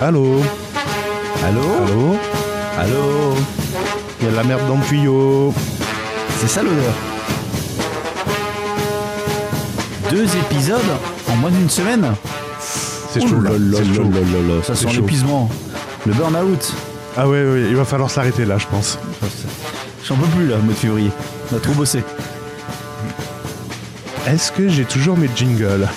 [0.00, 0.42] Allô
[1.44, 2.16] Allô Allô
[2.78, 3.34] Allô
[4.20, 5.54] Il y a de la merde dans le tuyau.
[6.38, 6.92] C'est ça l'odeur
[10.10, 10.80] Deux épisodes
[11.30, 12.14] en moins d'une semaine
[12.60, 13.50] C'est chaud là.
[13.76, 14.10] c'est chaud.
[14.62, 15.00] Ça sent chaud.
[15.00, 15.48] l'épuisement.
[16.06, 16.72] Le burn-out.
[17.16, 18.98] Ah ouais, ouais, il va falloir s'arrêter là, je pense.
[20.06, 21.10] J'en peux plus là, mois de février.
[21.52, 22.04] On a trop bossé.
[24.28, 25.88] Est-ce que j'ai toujours mes jingles?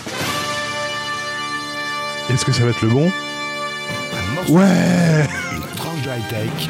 [2.32, 3.12] Est-ce que ça va être le bon?
[4.50, 6.70] Ouais une tranche de high-tech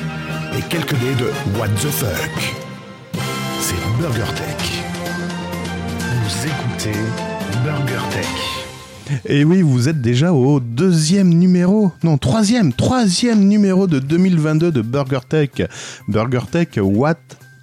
[0.58, 2.55] et quelques dés de What the fuck.
[3.62, 4.84] C'est Burger Tech.
[6.02, 7.00] Vous écoutez
[7.64, 9.22] Burger Tech.
[9.26, 14.82] Et oui, vous êtes déjà au deuxième numéro, non, troisième, troisième numéro de 2022 de
[14.82, 15.50] Burger Tech.
[16.10, 17.16] Burger Tech, what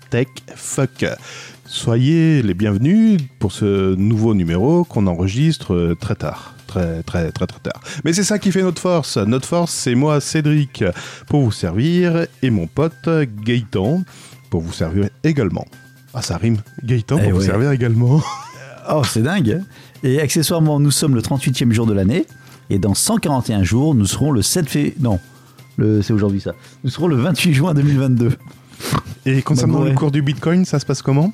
[0.08, 1.04] tech fuck.
[1.66, 6.55] Soyez les bienvenus pour ce nouveau numéro qu'on enregistre euh, très tard.
[6.76, 7.80] Très, très, très, très tard.
[8.04, 9.16] Mais c'est ça qui fait notre force.
[9.16, 10.84] Notre force, c'est moi, Cédric,
[11.26, 13.08] pour vous servir, et mon pote
[13.42, 14.02] Gaëtan,
[14.50, 15.64] pour vous servir également.
[16.12, 16.58] Ah, ça rime.
[16.84, 17.46] Gaëtan, Eh pour vous ouais.
[17.46, 18.20] servir également.
[18.88, 19.62] Oh, c'est dingue.
[20.04, 22.24] Et accessoirement, nous sommes le 38e jour de l'année.
[22.70, 24.94] Et dans 141 jours, nous serons le 7 février.
[25.00, 25.18] Non,
[25.76, 26.02] le...
[26.02, 26.52] c'est aujourd'hui ça.
[26.84, 28.30] Nous serons le 28 juin 2022.
[29.24, 31.32] Et concernant Bah, le cours du Bitcoin, ça se passe comment?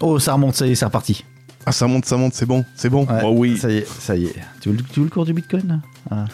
[0.00, 1.24] Oh, ça remonte, ça y est, c'est reparti.
[1.66, 3.04] Ah, ça monte, ça monte, c'est bon, c'est bon.
[3.06, 3.56] Ouais, oh oui.
[3.58, 4.34] Ça y est, ça y est.
[4.60, 5.78] Tu veux, le- tu veux le cours du Bitcoin là?
[6.10, 6.24] Ah.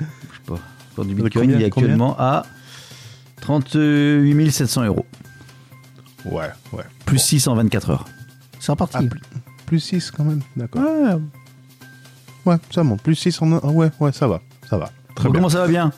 [0.00, 0.10] Je sais
[0.46, 0.54] pas.
[0.54, 1.88] Le cours du Bitcoin, combien, il est combien?
[1.88, 2.44] actuellement à
[3.40, 5.06] 38 700 euros.
[6.24, 6.84] Ouais, ouais.
[7.06, 8.04] Plus 624 heures.
[8.60, 8.96] C'est reparti.
[8.98, 9.20] Ah, plus,
[9.66, 10.82] plus 6 quand même, d'accord.
[10.82, 11.14] Ouais.
[12.46, 13.02] Ouais, ça monte.
[13.02, 13.60] Plus 6 en un.
[13.62, 14.90] ah ouais, ouais, ça va, ça va.
[15.14, 15.40] Très Bon, bien.
[15.40, 15.92] comment ça va bien?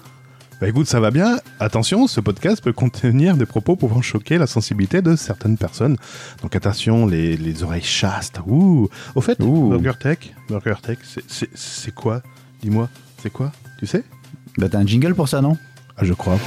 [0.60, 1.38] Bah écoute, ça va bien.
[1.58, 5.96] Attention, ce podcast peut contenir des propos pouvant choquer la sensibilité de certaines personnes.
[6.42, 8.40] Donc attention, les, les oreilles chastes.
[8.46, 8.88] Ouh.
[9.14, 9.70] Au fait, Ouh.
[9.70, 12.20] Burger Tech, Burger Tech, c'est- c'est c'est quoi?
[12.62, 12.88] Dis-moi,
[13.22, 13.52] c'est quoi?
[13.78, 14.04] Tu sais?
[14.58, 15.56] Bah t'as un jingle pour ça, non?
[15.96, 16.38] Ah, je crois.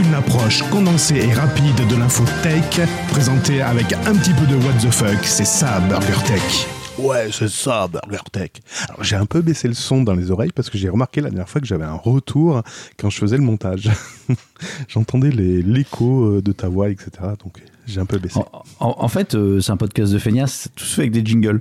[0.00, 4.72] Une approche condensée et rapide de l'info tech, présentée avec un petit peu de What
[4.82, 5.22] the fuck.
[5.24, 6.66] C'est ça, Burger Tech.
[6.98, 8.50] Ouais, c'est ça, Burger Tech.
[8.88, 11.28] Alors, j'ai un peu baissé le son dans les oreilles parce que j'ai remarqué la
[11.28, 12.62] dernière fois que j'avais un retour
[12.98, 13.90] quand je faisais le montage.
[14.88, 17.10] J'entendais les- l'écho euh, de ta voix, etc.
[17.44, 18.40] Donc, j'ai un peu baissé.
[18.40, 21.24] en, en- en fait, euh, c'est un podcast de feignasse, tout se fait avec des
[21.24, 21.60] jingles.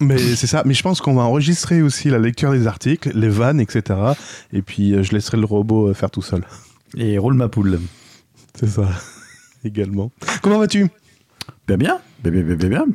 [0.00, 0.62] Mais c'est ça.
[0.66, 3.98] Mais je pense qu'on va enregistrer aussi la lecture des articles, les vannes, etc.
[4.52, 6.44] Et puis, euh, je laisserai le robot faire tout seul.
[6.96, 7.80] Et roule ma poule.
[8.54, 8.88] C'est ça.
[9.64, 10.12] Également.
[10.42, 10.86] Comment vas-tu?
[11.66, 11.98] Bien, bien.
[12.22, 12.86] Bien, bien, bien, bien,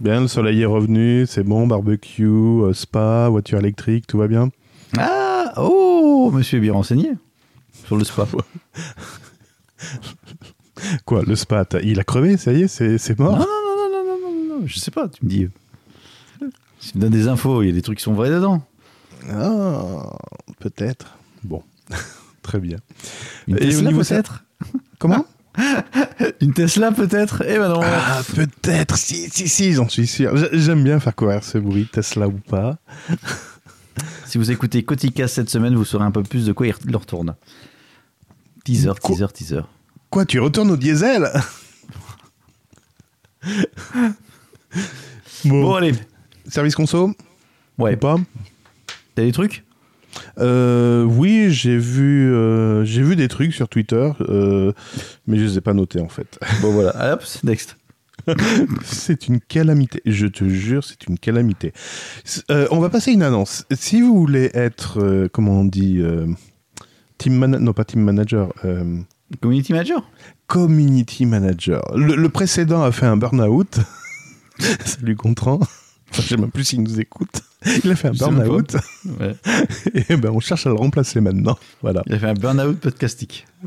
[0.00, 0.20] bien.
[0.22, 4.50] Le soleil est revenu, c'est bon, barbecue, euh, spa, voiture électrique, tout va bien
[4.98, 7.12] Ah Oh Monsieur est bien renseigné
[7.86, 8.26] sur le spa.
[11.04, 13.38] Quoi, le spa, t'as- il a crevé, ça y est, c'est c'est Non, mort?
[13.38, 15.48] Non, non, non, non, non, non, non, je sais pas, tu me dis.
[16.38, 18.62] Tu me donnes des infos, il y a des trucs qui sont vrais dedans.
[19.30, 20.16] Ah,
[20.60, 21.16] peut-être.
[21.44, 21.62] Bon,
[22.42, 22.76] très bien.
[23.48, 24.44] Une Et au Tesla niveau peut-être?
[24.98, 25.24] Comment?
[26.40, 27.42] Une Tesla peut-être?
[27.46, 30.32] Eh ben non Ah, peut-être, si, si, si, j'en suis sûr.
[30.52, 32.78] J'aime bien faire courir ce bruit, Tesla ou pas.
[34.26, 37.00] Si vous écoutez Kotika cette semaine, vous saurez un peu plus de quoi il leur
[37.02, 37.34] retourne.
[38.64, 39.60] Teaser, Quoi teaser, teaser.
[40.10, 41.30] Quoi, tu retournes au diesel?
[45.44, 45.92] Bon, Bon, allez.
[46.48, 47.14] service conso?
[47.78, 48.16] Ouais, ou pas?
[49.14, 49.64] T'as des trucs?
[50.38, 54.72] Euh, oui, j'ai vu, euh, j'ai vu des trucs sur Twitter, euh,
[55.26, 56.38] mais je les ai pas notés en fait.
[56.62, 57.76] Bon voilà, Allez, hop, next.
[58.84, 60.00] c'est une calamité.
[60.06, 61.72] Je te jure, c'est une calamité.
[62.48, 63.64] On va passer une annonce.
[63.72, 66.02] Si vous voulez être, comment on dit,
[67.18, 68.52] team manager, non pas team manager,
[69.40, 70.08] Community manager?
[70.46, 71.82] community manager.
[71.96, 73.80] Le, le précédent a fait un burn-out.
[74.84, 75.60] Salut Gontran.
[76.10, 77.42] Enfin, je sais même plus s'il nous écoute.
[77.84, 78.76] Il a fait un burn-out.
[79.20, 79.34] Ouais.
[80.08, 81.58] Et ben, on cherche à le remplacer maintenant.
[81.82, 82.02] Voilà.
[82.06, 83.46] Il a fait un burn-out podcastique.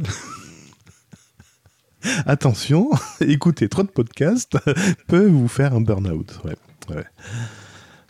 [2.25, 4.57] Attention, écouter trop de podcasts
[5.07, 6.39] peut vous faire un burn-out.
[6.45, 6.55] Ouais,
[6.95, 7.03] ouais.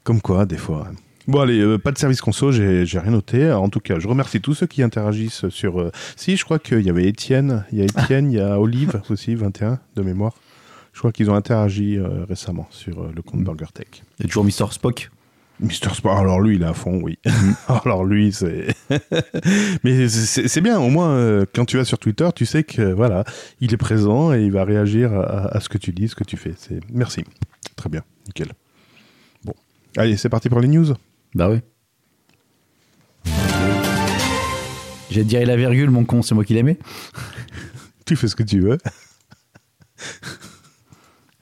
[0.03, 0.89] Comme quoi, des fois.
[1.27, 3.51] Bon, allez, euh, pas de service conso, j'ai j'ai rien noté.
[3.51, 5.79] En tout cas, je remercie tous ceux qui interagissent sur.
[5.81, 8.59] euh, Si, je crois qu'il y avait Étienne, il y a Étienne, il y a
[8.59, 10.33] Olive aussi, 21 de mémoire.
[10.99, 13.87] Je crois qu'ils ont interagi euh, récemment sur euh, le compte Burger Tech.
[14.19, 15.09] Il y a toujours Mister Spock.
[15.61, 17.17] Mister Sport, alors lui, il est à fond, oui.
[17.85, 18.75] alors lui, c'est.
[19.85, 23.23] Mais c'est bien, au moins, euh, quand tu vas sur Twitter, tu sais que, voilà,
[23.61, 26.25] il est présent et il va réagir à, à ce que tu dis, ce que
[26.25, 26.53] tu fais.
[26.91, 27.23] Merci.
[27.77, 28.51] Très bien, nickel.
[29.45, 29.53] Bon.
[29.95, 30.93] Allez, c'est parti pour les news.
[31.33, 31.59] Bah oui.
[35.09, 36.77] J'ai dit la virgule, mon con, c'est moi qui l'aimais.
[38.05, 38.79] Tu fais ce que tu veux.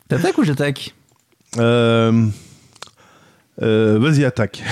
[0.07, 0.93] T'attaques ou j'attaque
[1.57, 2.27] Euh,
[3.61, 4.63] euh, Vas-y, attaque.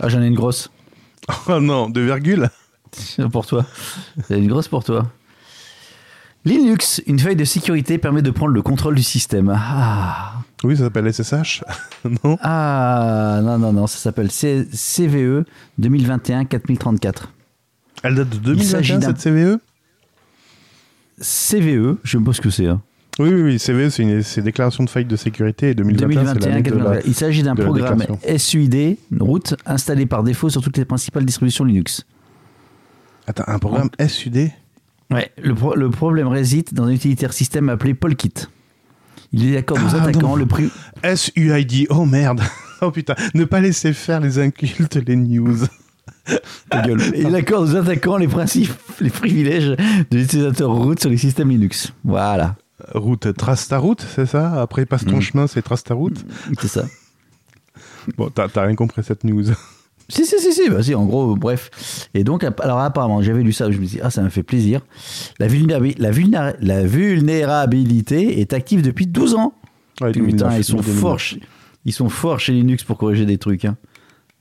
[0.00, 0.70] Ah, j'en ai une grosse.
[1.48, 2.50] Oh non, deux virgules
[3.32, 3.64] pour toi.
[4.28, 5.10] C'est une grosse pour toi.
[6.44, 9.50] Linux, une faille de sécurité permet de prendre le contrôle du système.
[9.56, 11.64] Ah, Oui, ça s'appelle SSH
[12.24, 15.44] Non ah non, non, non, ça s'appelle CVE
[15.78, 17.32] 2021 4034.
[18.02, 19.58] Elle date de Il s'agit 2021, d'un- cette CVE
[21.20, 22.66] CVE, je sais même pas ce que c'est.
[22.66, 22.82] hein.
[23.20, 26.48] Oui, oui, oui, CVE, c'est une déclaration de faillite de sécurité et 2021, c'est 2021
[26.50, 26.74] l'année de la...
[27.00, 27.06] 4034.
[27.06, 28.04] Il s'agit d'un programme.
[28.36, 32.04] SUID, route, installé par défaut sur toutes les principales distributions Linux.
[33.26, 34.50] Attends, un programme SUD
[35.10, 38.32] Ouais, le, pro- le problème réside dans un utilitaire système appelé Polkit.
[39.32, 40.36] Il accorde aux Ah, attaquants non.
[40.36, 40.70] le prix.
[41.14, 42.40] SUID, oh merde
[42.80, 45.56] Oh putain, ne pas laisser faire les incultes, les news.
[46.70, 47.00] Ta gueule.
[47.16, 49.76] Il accorde aux attaquants les principes, les privilèges
[50.10, 51.92] de l'utilisateur root sur les systèmes Linux.
[52.04, 52.56] Voilà,
[52.94, 54.60] Route, trace ta route, c'est ça?
[54.60, 55.20] Après, passe ton Mm.
[55.22, 56.24] chemin, c'est trace ta route
[56.60, 56.84] c'est ça.
[58.18, 59.44] Bon, t'as rien compris cette news.
[60.10, 61.70] Si, si, si, si, bah, si, en gros, bref.
[62.12, 64.42] Et donc, alors apparemment, j'avais lu ça, je me suis dit, ah, ça me fait
[64.42, 64.82] plaisir.
[65.38, 69.54] La, vulnérabi- la, vulnéra- la vulnérabilité est active depuis 12 ans.
[70.02, 71.00] Ouais, Putain, 2009, ils sont 2009.
[71.00, 71.18] forts.
[71.20, 71.40] chez-
[71.86, 73.64] Ils sont forts chez Linux pour corriger des trucs.
[73.64, 73.76] hein.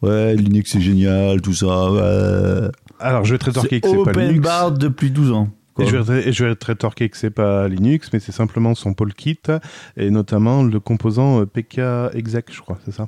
[0.01, 1.91] Ouais, Linux c'est génial, tout ça.
[1.93, 2.69] ouais.
[2.99, 4.43] Alors, je vais te rétorquer que c'est pas open Linux.
[4.43, 5.47] bar depuis 12 ans.
[5.79, 8.93] Et je, vais, je vais te rétorquer que c'est pas Linux, mais c'est simplement son
[8.93, 9.39] pôle kit
[9.97, 11.79] et notamment le composant euh, PK
[12.13, 13.07] exec, je crois, c'est ça.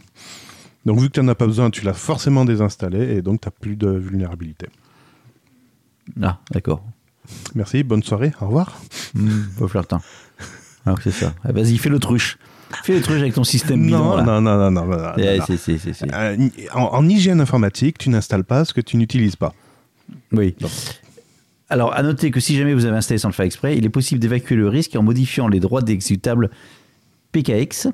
[0.86, 3.48] Donc vu que tu n'en as pas besoin, tu l'as forcément désinstallé et donc tu
[3.48, 4.68] n'as plus de vulnérabilité.
[6.22, 6.84] Ah, d'accord.
[7.56, 8.80] Merci, bonne soirée, au revoir.
[9.16, 10.02] Hmm, pas flirtant.
[10.86, 11.34] Alors c'est ça.
[11.44, 12.38] Ah, Vas-y, fais l'autruche.
[12.84, 13.98] Fais l'autruche avec ton système bidon.
[13.98, 14.24] Non, là.
[14.24, 15.46] non, non, non, non, non, non, Eh, non.
[15.48, 19.54] c'est- c'est- Euh, en, en hygiène informatique, tu n'installes pas ce que tu n'utilises pas.
[20.32, 20.56] Oui.
[21.70, 23.90] Alors, à noter que si jamais vous avez installé sans le faire exprès, il est
[23.90, 26.52] possible d'évacuer le risque en modifiant les droits d'exécutable
[27.32, 27.88] PKX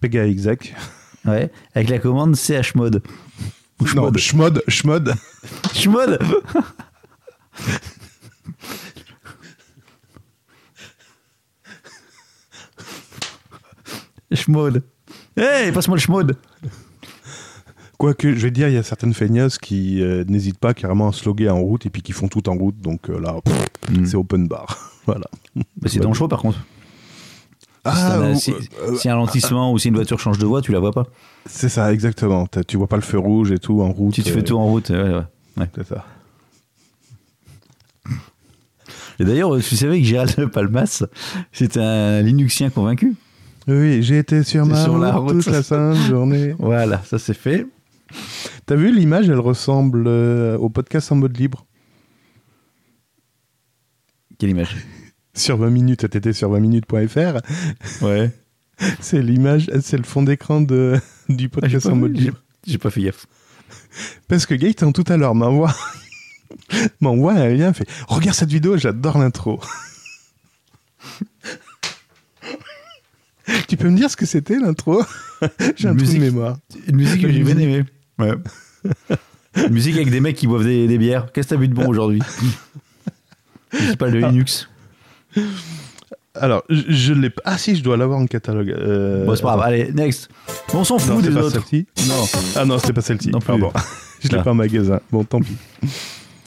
[0.00, 0.74] PK exec.
[1.24, 3.02] ouais, avec la commande chmod.
[3.94, 4.62] Non, chmod.
[4.68, 5.14] schmod.
[5.74, 6.18] Chmod
[14.32, 14.82] Chmod.
[15.36, 16.36] Hey, passe-moi le chmod.
[17.98, 21.12] Quoique, je vais dire, il y a certaines feignasses qui euh, n'hésitent pas carrément à
[21.12, 22.78] se loguer en route et puis qui font tout en route.
[22.80, 24.04] Donc euh, là, pff, Hmm.
[24.04, 24.92] c'est open bar.
[25.06, 25.26] voilà.
[25.54, 26.58] Bah, c'est dangereux par contre.
[27.84, 30.60] Ah, si, ou- si- euh, si un ralentissement ou si une voiture change de voie,
[30.60, 31.06] tu la vois pas.
[31.48, 32.48] C'est ça, exactement.
[32.66, 34.12] Tu vois pas le feu rouge et tout en route.
[34.12, 34.90] Tu te fais tout en route.
[34.90, 35.22] ouais, ouais.
[35.56, 35.70] Ouais.
[35.76, 36.04] C'est ça.
[39.18, 41.04] Et d'ailleurs, tu savais que Gérald Palmas,
[41.52, 43.14] c'est un Linuxien convaincu?
[43.68, 45.32] Oui, j'ai été sur ma Sur route, la route.
[45.42, 46.54] toute la sainte journée.
[46.58, 47.66] Voilà, ça c'est fait.
[48.66, 51.66] T'as vu l'image, elle ressemble euh, au podcast en mode libre.
[54.38, 54.76] Quelle image?
[55.34, 58.02] Sur 20 minutes, t'étais sur 20minutes.fr.
[58.04, 58.30] Ouais.
[59.00, 60.98] C'est l'image, c'est le fond d'écran de,
[61.30, 62.42] du Ah, podcast en mode vu, libre.
[62.66, 63.26] j'ai pas fait gaffe.
[64.28, 65.74] Parce que Gaëtan tout à l'heure m'envoie
[67.00, 69.60] m'envoie un lien, fait regarde cette vidéo, j'adore l'intro.
[73.68, 75.02] tu peux me dire ce que c'était l'intro?
[75.76, 76.20] J'ai un trou de musique.
[76.20, 76.58] mémoire.
[76.86, 77.84] Une musique que j'ai bien aimée.
[78.18, 78.32] Ouais.
[79.70, 81.32] Musique avec des mecs qui boivent des, des bières.
[81.32, 82.20] Qu'est-ce que t'as bu de bon aujourd'hui?
[83.72, 84.68] C'est pas le Linux.
[86.34, 87.42] Alors, je, je l'ai pas.
[87.44, 88.70] Ah si, je dois l'avoir en catalogue.
[88.70, 89.62] Euh, Bon, c'est pas grave.
[89.62, 90.28] Allez, next.
[90.74, 91.52] On s'en Non, fout c'est des pas autres.
[91.68, 91.86] celle-ci.
[92.08, 92.24] Non.
[92.56, 93.30] Ah non, c'était pas celle-ci.
[93.30, 93.46] Non plus.
[93.46, 93.72] Pardon.
[94.22, 94.42] je l'ai Ah.
[94.42, 95.00] pas en magasin.
[95.10, 95.56] Bon, tant pis.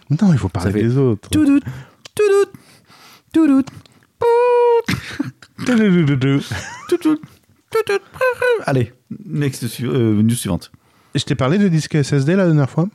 [0.09, 1.27] Non, il faut parler fait des autres.
[1.29, 1.63] Tout doute.
[2.15, 2.51] Tout doute.
[3.33, 3.67] Tout doute.
[5.65, 6.49] Tout doute.
[6.89, 8.01] Tout doute.
[8.65, 8.93] Allez,
[9.25, 10.71] next, euh, news suivante.
[11.15, 12.87] Je t'ai parlé de disque SSD la dernière fois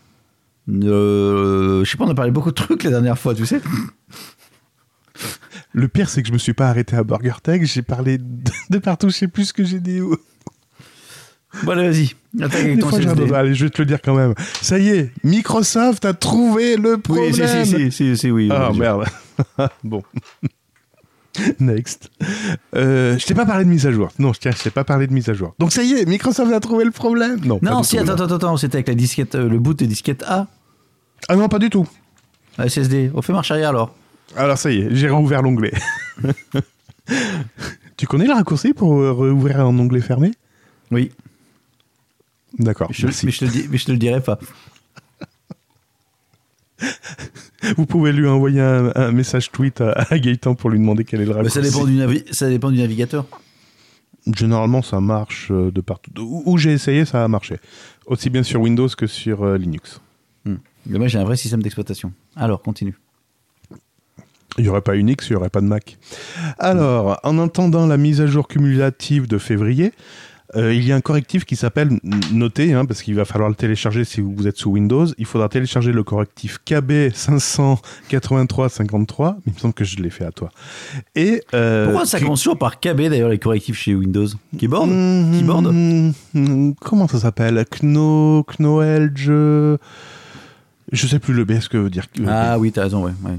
[0.71, 3.61] Euh, je sais pas, on a parlé beaucoup de trucs la dernière fois, tu sais.
[5.73, 7.63] Le pire, c'est que je me suis pas arrêté à Burger Tech.
[7.65, 8.19] J'ai parlé
[8.71, 9.09] de, partout.
[9.09, 10.01] Je sais plus ce que j'ai dit.
[11.65, 12.15] Bon, allez, vas-y.
[12.43, 13.33] Attaque avec ton SSD.
[13.35, 14.35] Allez, je vais te le dire quand même.
[14.63, 17.33] Ça y est, Microsoft a trouvé le problème.
[17.33, 18.49] Oui, si, si, si, si, si, oui.
[18.53, 19.05] Ah merde.
[19.85, 20.03] bon.
[21.61, 22.11] Next.
[22.77, 24.09] Euh, je t'ai pas parlé de mise à jour.
[24.19, 25.55] Non, je tiens, je t'ai pas parlé de mise à jour.
[25.59, 27.41] Donc ça y est, Microsoft a trouvé le problème.
[27.45, 27.59] Non.
[27.63, 30.47] Non, si, attends, attends, attends, c'était avec la disquette, euh, le boot de disquette A,
[31.29, 31.87] Ah non, pas du tout.
[32.59, 33.11] la SSD.
[33.15, 33.95] On fait marche arrière alors.
[34.37, 35.73] Alors ça y est, j'ai rouvert l'onglet.
[37.97, 40.33] tu connais le raccourci pour euh, rouvrir un onglet fermé?
[40.91, 41.11] Oui,
[42.59, 42.91] D'accord.
[43.03, 43.31] mais, mais
[43.79, 44.39] je te le dirai pas.
[47.77, 51.21] Vous pouvez lui envoyer un, un message tweet à, à Gaëtan pour lui demander quel
[51.21, 51.55] est le Mais raccourci.
[51.55, 53.27] ça, dépend du navi- ça dépend du navigateur.
[54.35, 56.11] Généralement, ça marche euh, de partout.
[56.19, 57.57] Où, où j'ai essayé, ça a marché.
[58.07, 60.01] Aussi bien sur Windows que sur euh, Linux.
[60.45, 60.57] Hmm.
[60.87, 62.13] Mais moi, j'ai un vrai système d'exploitation.
[62.37, 62.97] Alors, continue.
[64.57, 65.99] Il n'y aurait pas Unix, il n'y aurait pas de Mac.
[66.59, 69.93] Alors, en attendant la mise à jour cumulative de février,
[70.57, 71.99] Euh, il y a un correctif qui s'appelle,
[72.33, 75.49] notez, hein, parce qu'il va falloir le télécharger si vous êtes sous Windows, il faudra
[75.49, 80.51] télécharger le correctif KB 583-53, il me semble que je l'ai fait à toi.
[81.15, 84.27] Et, euh, Pourquoi ça commence toujours par KB d'ailleurs les correctifs chez Windows?
[84.59, 87.65] Keyboard Mmh, Keyboard mmh, Comment ça s'appelle?
[87.71, 89.33] Kno, Knoelge
[90.93, 92.07] Je sais plus le B, ce que veut dire.
[92.27, 93.13] Ah oui, t'as raison, ouais.
[93.25, 93.39] ouais.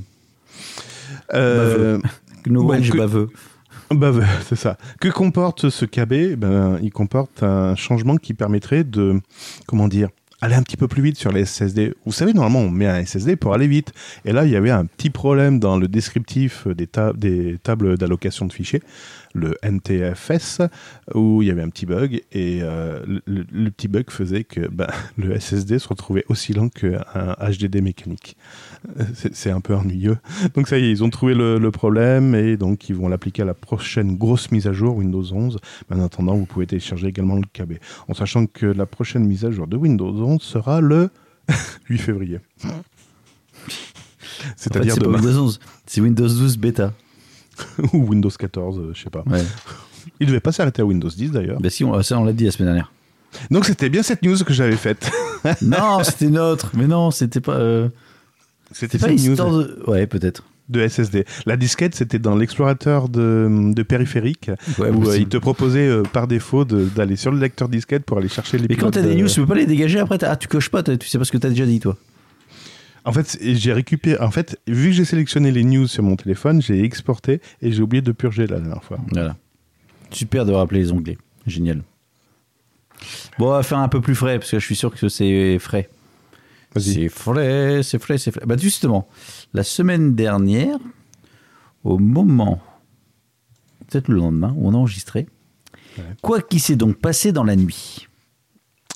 [1.34, 1.98] Euh,
[2.46, 3.30] baveux.
[3.92, 4.78] Bah, bah, c'est ça.
[5.00, 9.22] Que comporte ce KB ben, Il comporte un changement qui permettrait de,
[9.68, 10.10] comment dire,
[10.42, 11.94] aller un petit peu plus vite sur les SSD.
[12.06, 13.94] Vous savez, normalement, on met un SSD pour aller vite.
[14.26, 18.46] Et là, il y avait un petit problème dans le descriptif des, des tables d'allocation
[18.46, 18.82] de fichiers,
[19.36, 20.62] le NTFS,
[21.14, 22.22] où il y avait un petit bug.
[22.32, 24.88] Et euh, le, petit bug faisait que ben,
[25.18, 27.04] le SSD se retrouvait aussi lent qu'un
[27.40, 28.38] HDD mécanique.
[29.00, 30.18] Euh, C'est un peu ennuyeux.
[30.56, 33.44] Donc ça y est, ils ont trouvé le, le problème et donc ils vont l'appliquer
[33.44, 35.60] à la prochaine grosse mise à jour Windows 11.
[35.90, 37.74] Mais en attendant, vous pouvez télécharger également le KB.
[38.08, 41.10] En sachant que la prochaine mise à jour de Windows 11 sera le
[41.90, 42.40] 8 février.
[42.64, 45.10] En fait, C'est-à-dire c'est pas.
[45.10, 46.94] Windows 11, c'est Windows 12 bêta.
[47.94, 49.24] Ou Windows 14, euh, je sais pas.
[49.28, 49.44] Ouais.
[50.20, 51.60] Il devait pas s'arrêter à Windows 10 d'ailleurs.
[51.60, 52.92] bah si, on, ça on l'a dit la semaine dernière.
[53.52, 55.10] Donc c'était bien cette news que j'avais faite.
[55.62, 56.72] non, c'était notre.
[56.78, 57.54] Mais non, c'était pas.
[57.56, 57.90] euh,
[58.72, 59.84] C'était C'était pas cette news de.
[59.88, 60.44] Ouais, peut-être.
[60.70, 61.26] de SSD.
[61.46, 65.22] La disquette, c'était dans l'explorateur de, de périphérique, Ouais, où euh, possible.
[65.24, 68.58] il te proposait euh, par défaut de- d'aller sur le lecteur disquette pour aller chercher
[68.58, 70.18] les Mais quand pilotes t'as des de- news, tu peux pas les dégager après.
[70.18, 71.98] t'as- Ah, tu coches pas, t'as- tu sais pas ce que t'as déjà dit, toi.
[73.06, 74.20] En fait, j'ai récupéré.
[74.20, 77.82] En fait, vu que j'ai sélectionné les news sur mon téléphone, j'ai exporté et j'ai
[77.82, 78.98] oublié de purger la dernière fois.
[79.12, 79.36] Voilà.
[80.12, 81.18] Super de rappeler les onglets.
[81.46, 81.84] Génial.
[83.38, 85.60] Bon, on va faire un peu plus frais, parce que je suis sûr que c'est
[85.60, 85.90] frais.
[86.74, 86.94] Vas-y.
[86.94, 88.46] C'est frais, c'est frais, c'est frais.
[88.46, 89.08] Bah, justement,
[89.54, 90.78] la semaine dernière,
[91.84, 92.62] au moment,
[93.88, 95.28] peut-être le lendemain, où on a enregistré,
[95.98, 96.04] Ouais.
[96.22, 98.08] quoi qui s'est donc passé dans la nuit?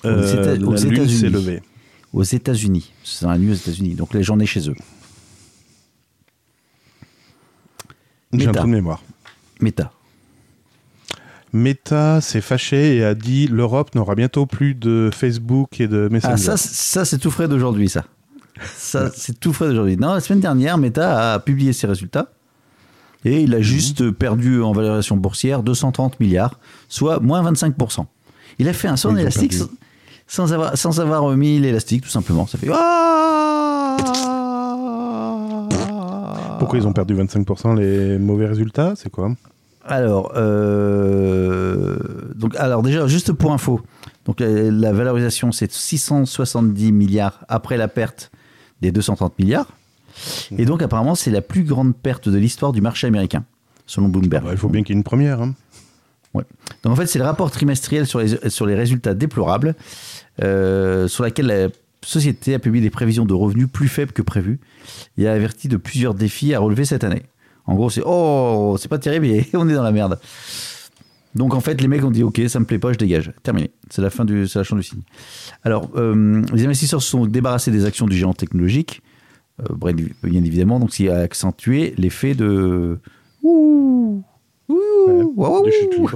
[0.04, 1.18] Euh, aux la lune États-Unis.
[1.20, 1.62] s'est levée.
[2.14, 4.76] Aux États-Unis C'est dans la nuit aux États-Unis, donc les gens chez eux.
[8.34, 9.02] J'ai un trou de mémoire.
[9.60, 9.92] Meta.
[11.52, 16.34] Meta s'est fâché et a dit l'Europe n'aura bientôt plus de Facebook et de Messenger.
[16.36, 18.06] Ah, ça, c'est- ça c'est tout frais d'aujourd'hui, ça.
[18.76, 19.98] Ça, c'est tout frais d'aujourd'hui.
[19.98, 22.32] Non, la semaine dernière, Meta a publié ses résultats
[23.26, 28.06] et il a juste perdu en valorisation boursière 230 milliards, soit moins 25%.
[28.60, 29.54] Il a fait un saut en élastique.
[30.30, 32.48] Sans, avoir, sans avoir remis l'élastique, tout simplement.
[32.48, 32.70] Ça fait.
[32.72, 33.98] Ah
[36.60, 38.94] Pourquoi ils ont perdu 25% les mauvais résultats?
[38.96, 39.32] C'est quoi?
[39.86, 41.98] Alors, euh,
[42.36, 43.82] donc, alors déjà, juste pour info,
[44.26, 48.30] donc la, la valorisation c'est 670 milliards après la perte
[48.82, 49.68] des 230 milliards.
[50.58, 53.46] Et donc apparemment c'est la plus grande perte de l'histoire du marché américain,
[53.88, 54.44] selon Bloomberg.
[54.44, 55.42] Bah, Il faut bien qu'il y ait une première.
[55.42, 55.54] hein.
[56.34, 59.76] Donc en fait c'est le rapport trimestriel sur les, sur les résultats déplorables,
[60.44, 61.68] euh, sur laquelle la
[62.06, 64.60] société a publié des prévisions de revenus plus faibles que prévu
[65.18, 67.24] et a averti de plusieurs défis à relever cette année.
[67.66, 70.20] En gros c'est oh c'est pas terrible on est dans la merde.
[71.36, 73.72] Donc en fait les mecs ont dit ok ça me plaît pas je dégage terminé
[73.90, 75.02] c'est la fin du la du signe.
[75.64, 79.02] Alors euh, les investisseurs se sont débarrassés des actions du géant technologique
[79.62, 79.92] euh,
[80.24, 83.00] bien évidemment donc ce qui a accentué l'effet de
[83.44, 84.24] ouh
[84.70, 86.16] ouh waouh, de chute libre.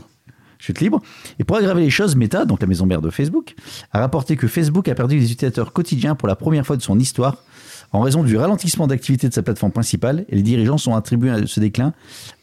[0.59, 1.01] chute libre.
[1.39, 3.55] Et pour aggraver les choses, Meta, donc la maison mère de Facebook,
[3.91, 6.99] a rapporté que Facebook a perdu des utilisateurs quotidiens pour la première fois de son
[6.99, 7.43] histoire
[7.91, 11.45] en raison du ralentissement d'activité de sa plateforme principale et les dirigeants sont attribués à
[11.45, 11.93] ce déclin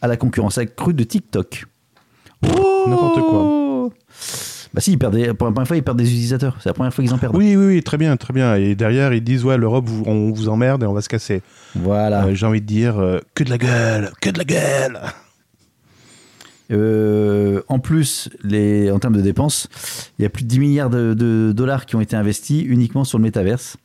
[0.00, 1.64] à la concurrence accrue de TikTok.
[2.44, 3.90] Oh N'importe quoi.
[4.72, 6.56] Bah si, ils perdent pour la première fois, ils perdent des utilisateurs.
[6.60, 7.34] C'est la première fois qu'ils en perdent.
[7.36, 8.54] Oui, oui, oui, très bien, très bien.
[8.54, 11.42] Et derrière, ils disent ouais, l'Europe, on vous emmerde et on va se casser.
[11.74, 12.26] Voilà.
[12.26, 15.00] Euh, J'ai envie de dire euh, que de la gueule, que de la gueule.
[16.70, 19.68] Euh, en plus, les, en termes de dépenses,
[20.18, 23.04] il y a plus de 10 milliards de, de dollars qui ont été investis uniquement
[23.04, 23.76] sur le métaverse.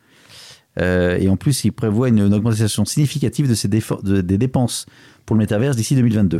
[0.79, 4.85] Euh, et en plus, il prévoit une, une augmentation significative de ces de- des dépenses
[5.25, 6.39] pour le métaverse d'ici 2022.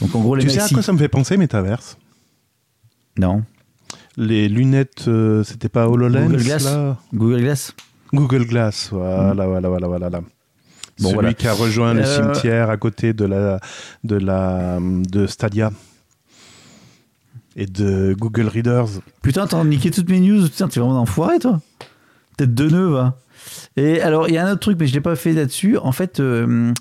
[0.00, 1.96] Donc en gros, les Tu sais à quoi ça me fait penser, Metaverse
[3.18, 3.42] Non.
[4.18, 6.64] Les lunettes, euh, c'était pas HoloLens Google Glass.
[6.64, 6.98] là?
[7.14, 7.74] Google Glass
[8.12, 10.08] Google Glass, voilà, voilà, voilà, voilà.
[10.10, 10.20] voilà.
[11.02, 11.34] Bon, Celui voilà.
[11.34, 13.60] qui a rejoint le Euh, cimetière à côté de la
[14.04, 15.70] de la de Stadia
[17.56, 18.88] et de Google Readers.
[19.20, 20.42] Putain, t'as niqué toutes mes news.
[20.44, 21.60] Putain, t'es vraiment un enfoiré, toi.
[22.36, 23.18] Tête de nœud, va.
[23.76, 25.76] Et alors, il y a un autre truc, mais je l'ai pas fait là-dessus.
[25.78, 26.72] En fait, euh,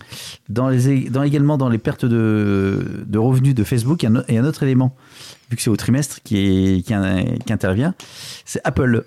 [0.49, 4.19] dans les, dans, également dans les pertes de, de revenus de Facebook, il y, a
[4.19, 4.95] un, il y a un autre élément,
[5.49, 6.93] vu que c'est au trimestre qui, est, qui,
[7.45, 7.95] qui intervient,
[8.45, 9.03] c'est Apple.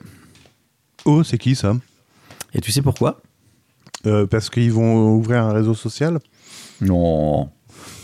[1.04, 1.76] Oh, c'est qui ça?
[2.54, 3.20] Et tu sais pourquoi?
[4.06, 6.18] Euh, Parce qu'ils vont ouvrir un réseau social.
[6.80, 7.48] Non.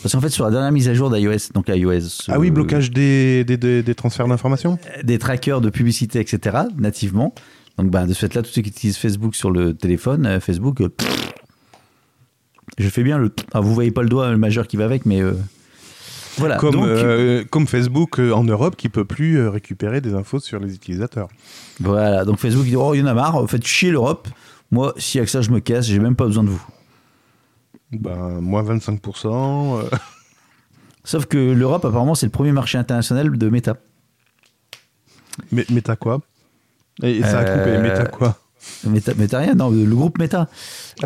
[0.02, 2.00] Parce qu'en fait, sur la dernière mise à jour d'iOS, donc iOS.
[2.28, 6.56] Ah oui, euh, blocage des, des, des- des transferts d'informations Des trackers de publicité, etc.,
[6.78, 7.34] nativement.
[7.78, 10.80] Donc, bah, de ce fait-là, tous ceux qui utilisent Facebook sur le téléphone, euh, Facebook.
[10.80, 11.32] euh, pff,
[12.78, 13.30] je fais bien le.
[13.52, 15.20] Ah, vous voyez pas le doigt le majeur qui va avec, mais.
[15.20, 15.32] euh,
[16.38, 16.56] voilà.
[16.56, 20.40] comme, donc, euh, comme Facebook euh, en Europe qui peut plus euh, récupérer des infos
[20.40, 21.28] sur les utilisateurs.
[21.80, 22.24] Voilà.
[22.24, 24.28] Donc, Facebook, dit Oh, il y en a marre, faites chier l'Europe.
[24.70, 26.64] Moi, si avec ça, je me casse, j'ai même pas besoin de vous.
[27.92, 29.80] Ben, moins 25%.
[29.80, 29.88] euh,
[31.04, 33.76] Sauf que l'Europe, apparemment, c'est le premier marché international de Meta.
[35.50, 36.20] mais Meta quoi?
[37.02, 37.78] Et, et ça a Euh, coupé.
[37.78, 38.38] Meta quoi?
[38.84, 40.46] Meta, Meta rien, non, le groupe Meta.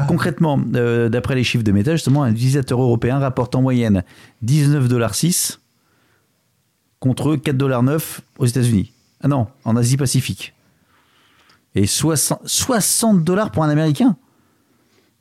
[0.09, 4.03] Concrètement, euh, d'après les chiffres de Meta, justement, un utilisateur européen rapporte en moyenne
[4.45, 5.59] 19,6$
[6.99, 8.91] contre 4,9$ aux États-Unis.
[9.23, 10.53] Ah non, en Asie-Pacifique.
[11.75, 14.17] Et 60, 60 dollars pour un Américain.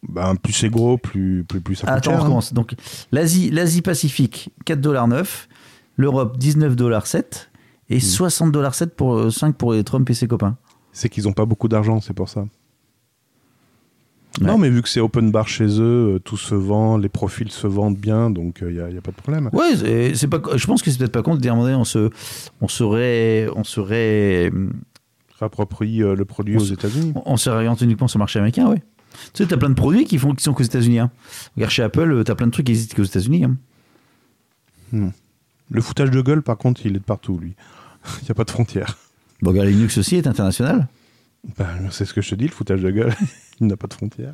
[0.07, 2.43] Ben, plus c'est gros, plus, plus, plus ça coûte Attends, cher, on hein.
[2.51, 2.75] Donc,
[3.11, 5.47] l'Asie, l'Asie-Pacifique, 4,9$.
[5.95, 7.47] L'Europe, 19,7$.
[7.89, 10.57] Et 60,7$ pour euh, 5 pour les Trump et ses copains.
[10.91, 12.41] C'est qu'ils ont pas beaucoup d'argent, c'est pour ça.
[14.41, 14.47] Ouais.
[14.47, 17.51] Non, mais vu que c'est open bar chez eux, euh, tout se vend, les profils
[17.51, 19.49] se vendent bien, donc il n'y a, y a pas de problème.
[19.53, 20.41] Ouais, c'est- c'est pas.
[20.55, 22.09] Je pense que c'est peut-être pas con de dire on se,
[22.59, 24.51] on serait, on serait,
[25.43, 27.13] Rapproprie euh, le produit On aux se- États-Unis.
[27.25, 28.81] on serait orienté uniquement sur le marché américain, ouais.
[29.33, 30.99] Tu sais, t'as plein de produits qui font, qui sont qu'aux États-Unis.
[30.99, 31.11] Hein.
[31.55, 33.45] Regarde chez Apple, euh, t'as plein de trucs qui existent qu'aux États-Unis.
[33.45, 35.11] Hein.
[35.69, 37.55] Le foutage de gueule, par contre, il est de partout, lui.
[38.21, 38.97] Il n'y a pas de frontières.
[39.41, 40.87] Bon, regarde, Linux aussi est international.
[41.57, 43.13] Ben, c'est ce que je te dis, le foutage de gueule,
[43.61, 44.33] il n'a pas de frontières.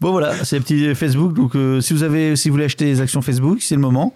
[0.00, 1.32] Bon, voilà, c'est le petit Facebook.
[1.34, 4.14] Donc, euh, si vous avez, si vous voulez acheter des actions Facebook, c'est le moment.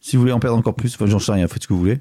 [0.00, 1.80] Si vous voulez en perdre encore plus, enfin, j'en sais rien, faites ce que vous
[1.80, 2.00] voulez.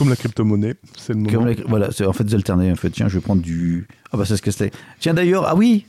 [0.00, 1.44] Comme la crypto-monnaie, c'est le moment.
[1.44, 2.72] La- voilà, c'est en fait vous alternez.
[2.72, 3.86] En fait, tiens, je vais prendre du.
[4.12, 4.70] Ah bah c'est ce que c'était.
[4.98, 5.84] Tiens d'ailleurs, ah oui.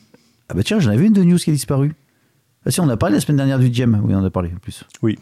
[0.49, 1.93] Ah bah tiens, j'en avais une de news qui a disparu.
[2.65, 4.01] Ah si, on a parlé la semaine dernière du Gem.
[4.03, 4.83] Oui, on en a parlé en plus.
[5.01, 5.17] Oui.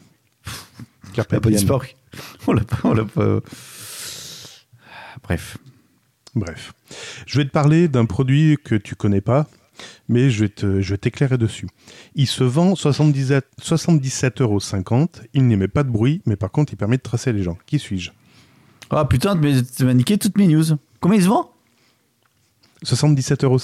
[1.14, 1.54] Carpe pas diem.
[1.60, 1.90] disparu.
[2.48, 2.78] On l'a pas.
[2.84, 3.40] On l'a pas.
[5.24, 5.58] Bref.
[6.36, 6.74] Bref.
[7.26, 9.48] Je vais te parler d'un produit que tu connais pas,
[10.08, 11.68] mais je vais te- je vais t'éclairer dessus.
[12.16, 14.60] Il se vend 77 77,50 euros.
[15.34, 17.58] Il n'émet pas de bruit, mais par contre, il permet de tracer les gens.
[17.66, 18.12] Qui suis-je?
[18.92, 19.40] Ah putain,
[19.78, 20.64] tu m'as niqué toutes mes news.
[21.00, 21.52] Combien il se vend
[22.86, 23.58] 77,50 euros.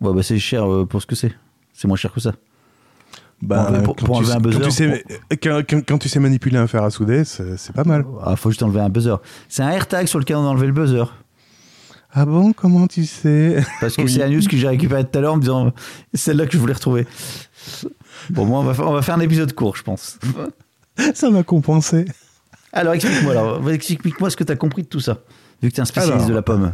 [0.00, 1.32] Ouais, bah c'est cher euh, pour ce que c'est.
[1.72, 2.32] C'est moins cher que ça.
[3.40, 5.04] Bah, pour- quand pour tu un quand buzzer, tu sais-
[5.42, 8.04] quand- quand- quand tu sais manipuler un fer à souder, c'est pas mal.
[8.24, 9.16] Ah, faut juste enlever un buzzer.
[9.48, 11.04] C'est un AirTag sur lequel on a enlevé le buzzer.
[12.12, 12.52] Ah bon?
[12.52, 13.64] Comment tu sais?
[13.80, 14.12] Parce que Oui.
[14.12, 15.72] c'est la news que j'ai récupérée tout à l'heure en me disant
[16.12, 17.06] celle-là que je voulais retrouver.
[18.30, 20.18] Bon, moi, on va, on va faire un épisode court, je pense.
[21.14, 22.04] Ça m'a compensé.
[22.72, 25.18] Alors, explique-moi, alors, explique-moi ce que tu as compris de tout ça,
[25.62, 26.72] vu que tu es un spécialiste Alors, de la pomme.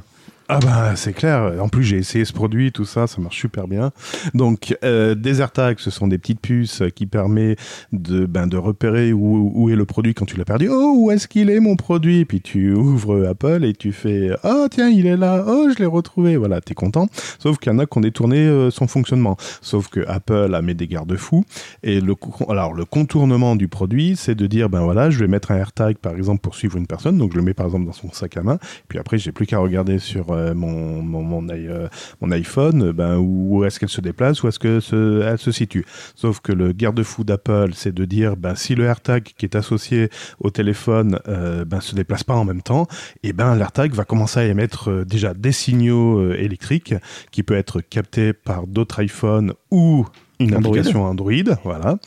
[0.50, 1.52] Ah bah c'est clair.
[1.61, 3.92] En plus j'ai essayé ce produit, tout ça, ça marche super bien.
[4.32, 7.58] Donc euh, des AirTags, ce sont des petites puces qui permettent
[7.92, 10.68] de ben de repérer où, où est le produit quand tu l'as perdu.
[10.70, 12.24] Oh où est-ce qu'il est mon produit?
[12.24, 15.87] Puis tu ouvres Apple et tu fais oh tiens il est là, oh je l'ai
[15.87, 16.38] retrouvé.
[16.38, 17.08] Voilà t'es content.
[17.38, 19.37] Sauf qu'il y en a qui ont détourné euh, son fonctionnement.
[19.61, 21.44] Sauf que Apple a mis des garde-fous
[21.82, 22.14] et le
[22.48, 25.98] alors le contournement du produit c'est de dire ben voilà je vais mettre un AirTag
[25.98, 27.18] par exemple pour suivre une personne.
[27.18, 28.58] Donc je le mets par exemple dans son sac à main.
[28.88, 31.88] Puis après, j'ai plus qu'à regarder sur euh, mon, mon, mon, i- euh,
[32.20, 35.85] mon iPhone ben, où est-ce qu'elle se déplace, où est-ce que se, situe.
[36.14, 40.09] Sauf que le garde-fou d'Apple, c'est de dire ben, si le AirTag qui est associé
[40.40, 42.87] au téléphone euh, ben, se déplace pas en même temps,
[43.22, 46.94] et ben l'AirTag va commencer à émettre euh, déjà des signaux euh, électriques
[47.33, 50.07] qui peut être captés par d'autres iPhones ou
[50.40, 50.70] une Android.
[50.79, 51.33] application Android,
[51.64, 51.98] voilà,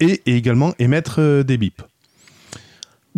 [0.00, 1.82] et, et également émettre des bips.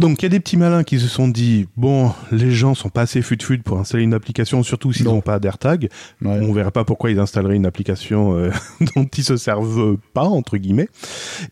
[0.01, 2.89] Donc il y a des petits malins qui se sont dit bon les gens sont
[2.89, 5.17] pas assez fut-fut pour installer une application surtout s'ils Non.
[5.17, 5.91] n'ont pas d'AirTag.
[6.25, 8.51] On verrait pas pourquoi ils installeraient une application euh,
[8.97, 10.89] dont ils se servent pas entre guillemets.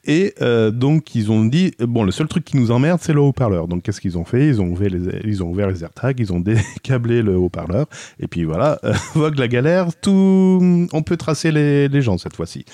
[0.06, 3.20] Et euh, donc ils ont dit bon le seul truc qui nous emmerde c'est le
[3.20, 3.68] haut-parleur.
[3.68, 4.46] Donc qu'est-ce qu'ils ont fait?
[4.48, 6.40] Ils ont ouvert les ils ont ouvert les AirTags, ils ont
[6.80, 7.86] décablé le haut-parleur
[8.18, 9.88] et puis voilà euh, vogue la galère.
[10.00, 12.64] Tout on peut tracer les, les gens cette fois-ci.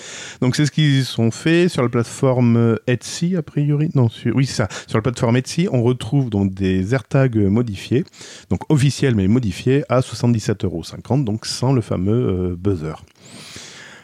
[0.40, 3.90] Donc c'est ce qu'ils ont fait sur la plateforme Etsy a priori.
[3.96, 8.04] Non sur, oui c'est ça sur la plateforme Etsy on retrouve donc des AirTags modifiés
[8.50, 12.12] donc officiels mais modifiés à 77,50€ donc sans le fameux
[12.52, 12.94] euh, buzzer.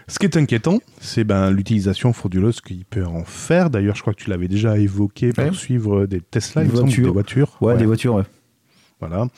[0.08, 3.70] Ce qui est inquiétant, c'est ben, l'utilisation frauduleuse qu'il peut en faire.
[3.70, 5.52] D'ailleurs, je crois que tu l'avais déjà évoqué pour Ouais.
[5.52, 7.06] suivre des Tesla, Des il me semble, voitures.
[7.06, 7.56] des voitures.
[7.60, 8.24] Ouais, Ouais, des voitures, ouais.
[8.98, 9.28] Voilà.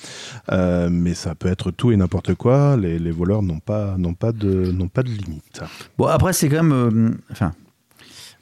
[0.50, 2.78] Euh, mais ça peut être tout et n'importe quoi.
[2.78, 5.60] Les, les voleurs n'ont pas, pas de, pas de limite.
[5.98, 6.72] Bon, après, c'est quand même.
[6.72, 7.52] euh, enfin.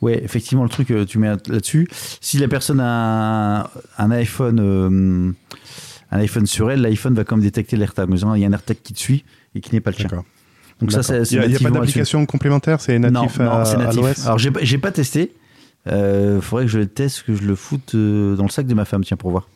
[0.01, 1.89] Ouais, effectivement, le truc, euh, tu mets là-dessus.
[2.21, 4.59] Si la personne a un, un iPhone.
[4.61, 5.33] euh,
[6.13, 8.09] un iPhone sur elle, l'iPhone va quand même détecter l'AirTag.
[8.09, 10.09] Mais Il y a un AirTag qui te suit et qui n'est pas le tien.
[10.81, 14.27] Donc ça, c'est Il n'y a, il pas d'application complémentaire, c'est natif non, à, natif.
[14.27, 15.33] Alors, j'ai, pas testé,
[15.87, 18.85] Euh, faudrait que je le teste, que je le foute dans le sac de ma
[18.85, 19.49] femme, tiens, pour voir.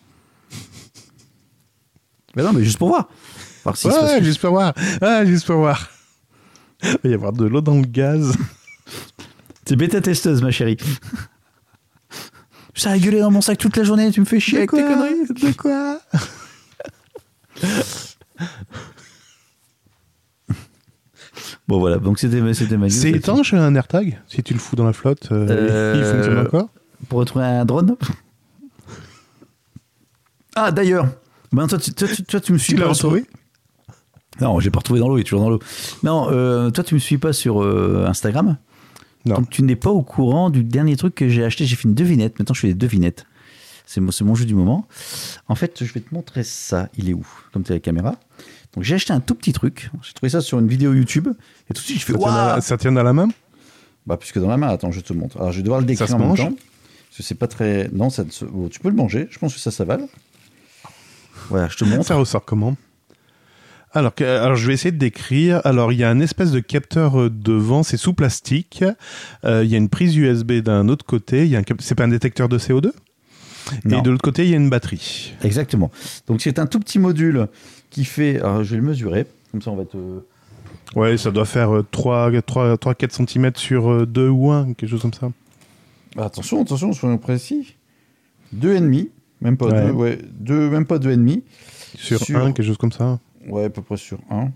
[2.37, 3.09] mais non, mais juste pour voir.
[3.75, 4.75] Si Ouais, juste pour voir.
[5.01, 5.89] Ah, juste pour voir.
[6.83, 8.37] Il va y avoir de l'eau dans le gaz.
[9.67, 10.77] C'est bêta testeuse, ma chérie.
[12.77, 14.83] Ça a gueulé dans mon sac toute la journée, tu me fais chier avec tes
[14.83, 15.27] conneries.
[15.29, 16.01] De quoi
[21.67, 22.91] Bon, voilà, donc c'était c'était ma.
[22.91, 26.39] C'est étanche un AirTag Si tu le fous dans la flotte, euh, Euh, il fonctionne
[26.47, 26.69] encore
[27.09, 27.97] Pour retrouver un drone
[30.55, 31.07] Ah, d'ailleurs,
[31.53, 33.25] ben, toi, tu, toi, tu- toi, tu me suis Tu l'as retrouvé
[34.41, 35.61] Non, j'ai pas retrouvé dans l'eau, il est toujours dans l'eau.
[36.03, 38.59] Non, euh, toi, tu me suis pas sur euh, Instagram
[39.25, 39.37] Non.
[39.37, 41.65] Donc, tu n'es pas au courant du dernier truc que j'ai acheté.
[41.65, 42.39] J'ai fait une devinette.
[42.39, 43.27] Maintenant, je fais des devinettes.
[43.87, 44.87] C'est mon, jeu du moment.
[45.47, 46.89] En fait, je vais te montrer ça.
[46.97, 47.27] Il est où?
[47.53, 48.17] Comme tu as la caméra.
[48.75, 49.91] Donc, j'ai acheté un tout petit truc.
[50.03, 51.29] J'ai trouvé ça sur une vidéo YouTube.
[51.71, 53.13] Et tout de suite, je fais ça tient, à Waouh la, ça tient à la
[53.13, 53.29] main?
[54.07, 55.39] Bah, puisque dans la main, attends, je te montre.
[55.39, 56.39] Alors, je vais devoir le décrire se en même mange?
[56.39, 56.53] temps.
[56.53, 57.89] Parce que c'est pas très.
[57.93, 59.29] Non, ça bon, tu peux le manger.
[59.31, 60.07] Je pense que ça s'avale.
[61.49, 62.05] Voilà, je te montre.
[62.07, 62.77] Ça ressort comment?
[63.95, 65.61] Alors, alors, je vais essayer de décrire.
[65.65, 68.85] Alors, il y a un espèce de capteur euh, devant, c'est sous plastique.
[69.45, 71.45] Euh, il y a une prise USB d'un autre côté.
[71.45, 72.93] Il y a un cap- C'est pas un détecteur de CO2
[73.85, 73.99] Non.
[73.99, 75.35] Et de l'autre côté, il y a une batterie.
[75.43, 75.91] Exactement.
[76.27, 77.47] Donc c'est un tout petit module
[77.91, 78.39] qui fait.
[78.41, 79.27] Alors je vais le mesurer.
[79.53, 79.97] Comme ça on va te.
[80.97, 85.15] Ouais, ça doit faire euh, 3-4 cm sur euh, 2 ou 1, quelque chose comme
[85.15, 85.31] ça.
[86.17, 87.75] Ah, attention, attention, soyons précis.
[88.53, 89.87] Deux et demi, même pas Ouais.
[89.87, 91.43] deux, ouais, deux, même pas deux et demi.
[91.97, 93.19] Sur, Sur- 1, quelque chose comme ça.
[93.49, 94.51] Ouais, à peu près sur un.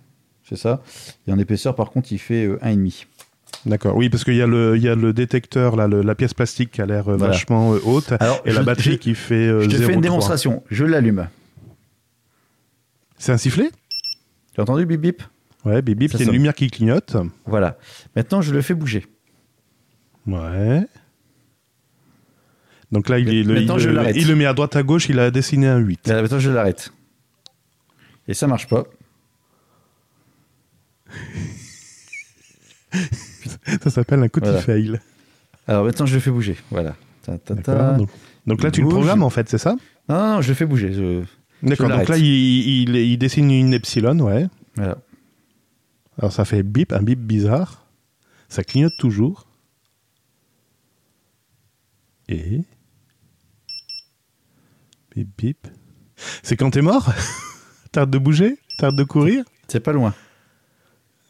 [0.48, 0.82] C'est ça.
[1.26, 3.06] Et en épaisseur, par contre, il fait euh, un et demi.
[3.66, 3.96] D'accord.
[3.96, 6.32] Oui, parce qu'il y, a le- il y a le détecteur, là, le- la pièce
[6.34, 7.32] plastique qui a l'air euh, Voilà.
[7.32, 8.12] vachement euh, haute.
[8.20, 9.94] Alors, et la batterie je- qui fait euh, Je te fais 0,3.
[9.94, 10.62] une démonstration.
[10.70, 11.28] Je l'allume.
[13.18, 13.70] C'est un sifflet?
[14.54, 15.22] Tu as entendu bip bip
[15.64, 17.16] Ouais, bip bip, il y a une lumière qui clignote.
[17.46, 17.78] Voilà.
[18.16, 19.06] Maintenant, je le fais bouger.
[20.26, 20.86] Ouais.
[22.92, 24.16] Donc là, il, le, Maintenant, il, je le- l'arrête.
[24.16, 26.00] il le met à droite à gauche, il a dessiné un 8.
[26.06, 26.92] Voilà, maintenant, je l'arrête.
[28.28, 28.84] Et ça marche pas.
[33.82, 34.62] Ça s'appelle un côté Voilà.
[34.62, 35.00] fail.
[35.66, 36.56] Alors maintenant, je le fais bouger.
[36.70, 36.96] Voilà.
[37.22, 37.92] Ta, ta, ta.
[37.94, 38.08] Donc,
[38.46, 39.74] donc là, tu le programmes en fait, c'est ça?
[40.08, 40.92] Non, non, non, je le fais bouger.
[40.92, 41.24] Je-
[41.62, 41.88] D'accord.
[41.88, 44.46] Donc là, il, il- il dessine une epsilon, ouais.
[44.76, 44.98] Voilà.
[46.18, 47.86] Alors ça fait bip, un bip bizarre.
[48.48, 49.46] Ça clignote toujours.
[52.28, 52.62] Et.
[55.14, 55.66] Bip bip.
[56.42, 57.12] C'est quand t'es mort?
[57.98, 58.58] T'arrêtes de bouger?
[58.78, 59.44] T'arrêtes de courir?
[59.66, 60.14] C'est pas loin.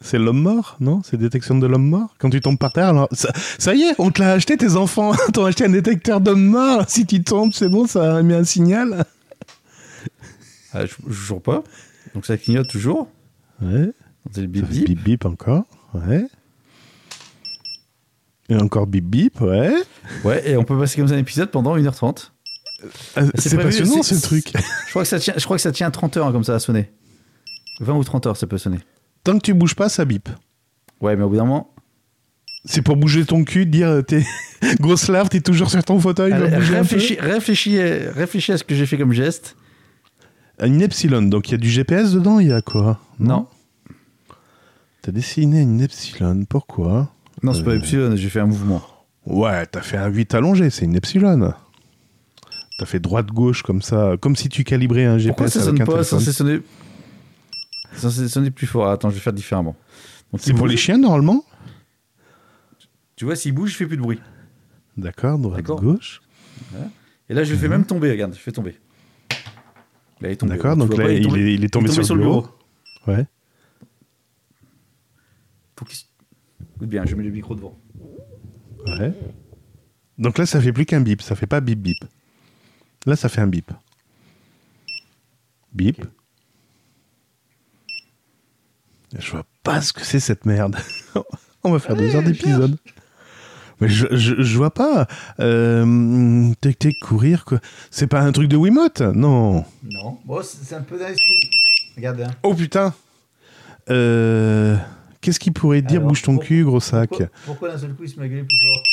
[0.01, 1.01] C'est l'homme mort, non?
[1.03, 2.13] C'est détection de l'homme mort?
[2.19, 3.07] Quand tu tombes par terre, alors.
[3.11, 6.45] Ça, ça y est, on te l'a acheté, tes enfants T'ont acheté un détecteur d'homme
[6.45, 6.85] mort.
[6.87, 9.03] Si tu tombes, c'est bon, ça a mis un signal.
[10.73, 11.63] Ah, jure pas.
[12.13, 13.07] Donc ça clignote toujours.
[13.63, 13.91] Ouais.
[14.31, 14.85] C'est le bip bip.
[14.85, 15.63] bip bip encore.
[15.95, 16.27] Ouais.
[18.47, 19.73] Et encore bip bip, ouais.
[20.23, 22.29] Ouais, et on peut passer comme ça un épisode pendant 1h30.
[23.15, 24.51] Ah, C'est passionnant ce truc.
[24.85, 26.59] Je crois que ça tient, je crois que ça tient 30 heures comme ça à
[26.59, 26.91] sonner.
[27.81, 28.79] 20 ou 30 heures ça peut sonner.
[29.23, 30.29] Tant que tu bouges pas, ça bip.
[31.01, 31.73] Ouais, mais au bout d'un moment.
[32.65, 34.25] C'est pour bouger ton cul, dire euh, t'es
[34.81, 38.75] grosse larve, t'es toujours sur ton fauteuil, Allez, réfléchis, réfléchis, à- réfléchis à ce que
[38.75, 39.55] j'ai fait comme geste.
[40.61, 42.99] Une epsilon, donc il y a du GPS dedans, il y a quoi?
[43.17, 43.47] Non.
[45.01, 47.13] T'as dessiné une epsilon, pourquoi?
[47.43, 47.77] Non, c'est pas Euh.
[47.77, 48.81] epsilon, j'ai fait un mouvement.
[49.25, 51.53] Ouais, t'as fait un 8 allongé, c'est une epsilon.
[52.79, 56.01] T'as fait droite-gauche comme ça, comme si tu calibrais un GPS Pourquoi ça sonne pas?
[56.05, 56.61] Sonner.
[57.91, 58.87] C'est censé sonner plus fort.
[58.87, 59.75] Attends, je vais faire différemment.
[60.37, 60.71] C'est il pour bouge.
[60.71, 61.43] les chiens normalement?
[63.17, 64.21] Tu vois, s'il bouge, je fais plus de bruit.
[64.95, 66.21] D'accord, droite-gauche.
[67.27, 68.77] Et là, je le fais même tomber, regarde, je fais tomber.
[70.21, 70.55] Là, il est tombé.
[70.55, 72.47] D'accord, donc là, pas, il, tombé- est, il est tombé, sur, le bureau.
[73.07, 73.25] Ouais.
[75.77, 76.07] Faut qu'il-
[76.77, 77.77] Écoute bien, je mets le micro devant.
[78.87, 79.13] Ouais.
[80.17, 81.97] Donc là, ça fait plus qu'un bip, ça fait pas bip bip.
[83.05, 83.71] Là, ça fait un bip.
[85.73, 86.05] Bip.
[89.17, 90.75] Je vois pas ce que c'est cette merde.
[91.63, 92.77] On va faire deux heures d'épisode.
[93.81, 95.07] Mais je, je, je vois pas.
[95.39, 97.59] Euh, tic tic courir quoi.
[97.91, 99.01] C'est pas un truc de Wiimote?
[99.01, 99.63] Non.
[99.83, 100.17] Non.
[100.25, 101.39] Bon, c'est c'est un peu dans l'esprit.
[101.95, 102.21] Regarde.
[102.21, 102.31] hein.
[102.43, 102.93] Oh putain.
[103.89, 104.77] Euh,
[105.21, 107.09] Qu'est-ce qu'il pourrait dire Alors, bouge ton pour- cul gros sac?
[107.09, 108.83] Pourquoi, pourquoi d'un seul coup il se m'a gueulé plus fort?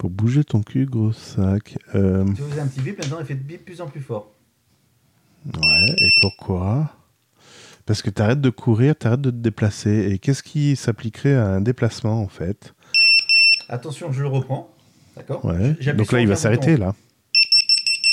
[0.00, 1.76] Pour bouger ton cul gros sac.
[1.94, 4.32] Euh, Tu faisais un petit bip, maintenant il fait de bip plus en plus fort.
[5.44, 6.90] Ouais, et pourquoi?
[7.84, 10.08] Parce que t'arrêtes de courir, t'arrêtes de te déplacer.
[10.10, 12.72] Et qu'est-ce qui s'appliquerait à un déplacement en fait?
[13.68, 14.74] Attention, je le reprends.
[15.16, 15.44] D'accord?
[15.44, 15.74] Ouais.
[15.92, 16.94] Donc là, il va s'arrêter là.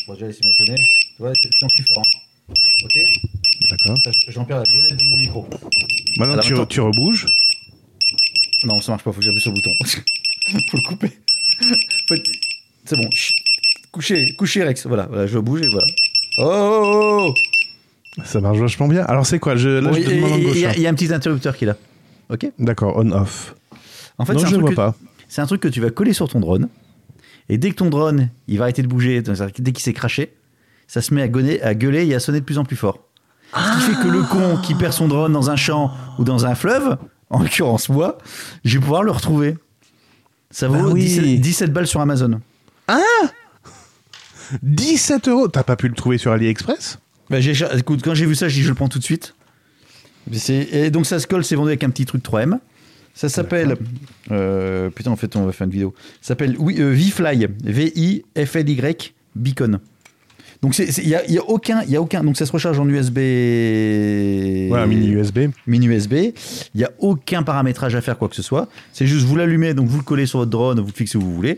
[0.08, 0.76] Bon, déjà, laissez bien sonner.
[0.76, 2.04] Tu vois, c'est de plus en plus fort.
[2.50, 2.54] hein.
[2.84, 3.08] Ok?
[3.70, 3.98] D'accord.
[4.28, 5.48] J'en perds la bonnette de mon micro.
[6.18, 7.28] Maintenant, Alors, tu, tu rebouges?
[8.66, 9.74] Non, ça marche pas, faut que j'appuie sur le bouton.
[9.86, 11.12] faut le couper.
[12.86, 13.10] C'est bon.
[13.12, 13.36] chut.
[13.92, 14.86] Couchez, couchez Rex.
[14.86, 15.88] Voilà, voilà, je dois bouger, voilà.
[16.40, 18.22] Oh, oh, oh.
[18.24, 19.04] Ça marche vachement bien.
[19.04, 19.56] Alors c'est quoi?
[19.56, 19.96] Je, Là, Bon.
[19.96, 20.74] Il y, a- hein.
[20.76, 21.78] il y a un petit interrupteur qui est là.
[22.30, 22.48] Ok?
[22.60, 23.56] D'accord, on-off.
[24.18, 24.96] En fait, non, je truc vois que- pas.
[25.28, 26.70] C'est un truc que tu vas coller sur ton drone.
[27.50, 30.34] Et dès que ton drone, il va arrêter de bouger, dès qu'il s'est craché,
[30.88, 33.00] ça se met à gueuler, à gueuler et à sonner de plus en plus fort.
[33.56, 36.46] Ce qui fait que le con qui perd son drone dans un champ ou dans
[36.46, 36.98] un fleuve,
[37.30, 38.18] en l'occurrence moi,
[38.66, 39.56] je vais pouvoir le retrouver.
[40.52, 41.02] Ça vaut Bah oui.
[41.04, 42.40] 17, 17 balles sur Amazon.
[44.64, 47.00] 17 euros T'as pas pu le trouver sur AliExpress?
[47.30, 49.36] Bah, j'ai- écoute, quand j'ai vu ça, j'ai dit je le prends tout de suite.
[50.50, 52.60] Et donc ça se colle, c'est vendu avec un petit truc 3M.
[53.14, 53.76] Ça s'appelle.
[54.32, 55.94] euh, putain, en fait, on va faire une vidéo.
[56.22, 57.48] Ça s'appelle oui, euh, V-Fly.
[57.64, 59.80] V-I-F-L-Y Beacon.
[60.62, 62.24] Donc il n'y a, il y a aucun, il y a aucun.
[62.24, 63.18] Donc ça se recharge en USB.
[64.74, 65.40] Un mini USB.
[65.68, 66.14] mini USB.
[66.74, 68.68] Il n'y a aucun paramétrage à faire, quoi que ce soit.
[68.94, 71.22] C'est juste vous l'allumez, donc vous le collez sur votre drone, vous le fixez où
[71.22, 71.58] vous voulez,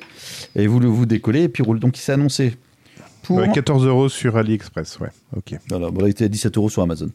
[0.55, 1.79] et vous le vous décollez, et puis roule.
[1.79, 2.55] Donc il s'est annoncé
[3.23, 3.37] pour.
[3.37, 5.09] Ouais, 14 euros sur AliExpress, ouais.
[5.35, 5.57] Ok.
[5.69, 7.09] Voilà, bon, là, il était à 17 euros sur Amazon.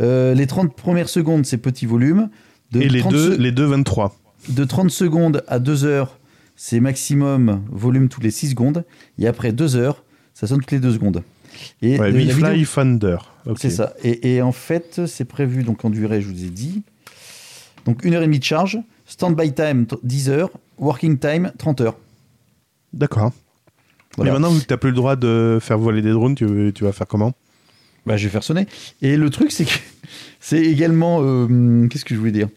[0.00, 2.28] Euh, les 30 premières secondes, c'est petit volume.
[2.72, 4.14] De Et les 30 deux, se- les deux 23.
[4.50, 6.18] de 30 secondes à 2 heures,
[6.56, 8.84] c'est maximum volume toutes les 6 secondes.
[9.18, 10.04] Et après 2 heures,
[10.38, 11.22] ça sonne toutes les 2 secondes.
[11.82, 13.16] Et Ouais, V-Fly vidéo- Thunder.
[13.56, 13.94] C'est ça.
[14.04, 16.82] Et, et en fait, c'est prévu donc en durée, je vous ai dit.
[17.86, 21.80] Donc une heure et demie de charge, stand-by time t- 10 heures, working time 30
[21.80, 21.96] heures.
[22.92, 23.32] D'accord.
[24.16, 24.30] Voilà.
[24.30, 26.84] Et maintenant, vu que t'as plus le droit de faire voler des drones, tu, tu
[26.84, 27.32] vas faire comment?
[28.06, 28.66] Bah, je vais faire sonner.
[29.02, 29.70] Et le truc, c'est que
[30.40, 31.18] c'est également.
[31.22, 32.48] euh, Qu'est-ce que je voulais dire?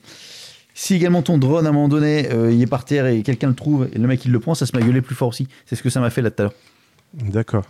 [0.73, 3.47] Si également ton drone, à un moment donné, euh, il est par terre et quelqu'un
[3.49, 5.27] le trouve et le mec il le prend, ça se met à gueuler plus fort
[5.29, 5.47] aussi.
[5.65, 6.53] C'est ce que ça m'a fait là tout à l'heure.
[7.13, 7.63] D'accord.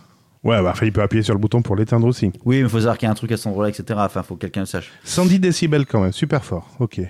[0.44, 2.32] Ouais, bah, il peut appuyer sur le bouton pour l'éteindre aussi.
[2.44, 4.00] Oui, mais il faut savoir qu'il y a un truc à cet endroit-là, etc.
[4.02, 4.90] Enfin, faut que quelqu'un le sache.
[5.04, 6.68] 110 décibels quand même, super fort.
[6.80, 6.94] Ok.
[6.96, 7.02] Tu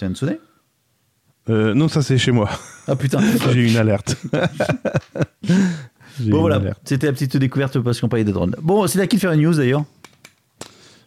[0.00, 0.38] viens de sonner?
[1.48, 2.50] Euh, non, ça c'est chez moi.
[2.88, 3.20] Ah putain
[3.52, 4.16] J'ai eu une alerte.
[6.18, 8.56] Bon voilà, c'était la petite découverte parce qu'on parlait des drones.
[8.62, 9.84] Bon, c'est à qui de faire une news d'ailleurs?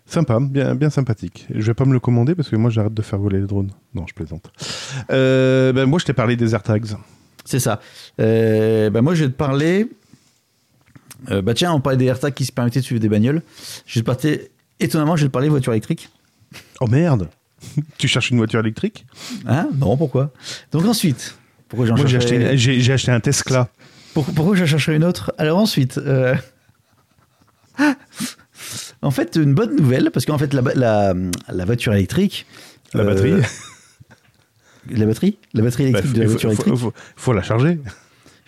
[0.06, 1.48] Sympa, bien, bien sympathique.
[1.50, 3.72] Je vais pas me le commander parce que moi j'arrête de faire voler les drones.
[3.96, 4.52] Non, je plaisante.
[5.10, 6.96] Euh, ben, moi je t'ai parlé des AirTags.
[7.50, 7.80] C'est ça.
[8.22, 9.90] Euh, bah moi, je vais te parler.
[11.32, 13.42] Euh, bah tiens, on parlait des AirTags qui se permettaient de suivre des bagnoles.
[13.86, 14.02] Je.
[14.80, 16.10] Étonnamment, je vais te parler voiture électrique.
[16.80, 17.30] Oh merde
[17.98, 19.06] Tu cherches une voiture électrique?
[19.46, 19.68] Hein?
[19.76, 20.32] Non, pourquoi?
[20.72, 23.68] Donc ensuite, pourquoi j'en Moi j'ai acheté, j'ai, j'ai acheté un Tesla.
[24.14, 25.34] Pour- pourquoi j'en chercherais une autre?
[25.38, 26.34] Alors ensuite, euh,
[29.02, 31.14] en fait, une bonne nouvelle, parce qu'en fait, la, ba- la,
[31.50, 32.46] la voiture électrique,
[32.94, 33.34] La euh, batterie?
[34.92, 37.34] La batterie, la batterie Bah, électrique faut, de la faut- voiture faut- électrique, faut- faut
[37.34, 37.80] la charger.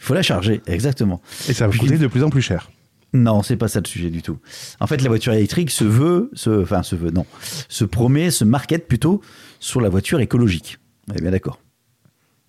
[0.01, 1.21] Il faut la charger, exactement.
[1.47, 2.71] Et ça va coûter de plus en plus cher.
[3.13, 4.39] Non, c'est pas ça le sujet du tout.
[4.79, 7.25] En fait, la voiture électrique se veut, se, enfin se veut, non,
[7.69, 9.21] se promet, se market plutôt
[9.59, 10.79] sur la voiture écologique.
[11.09, 11.59] On est bien d'accord.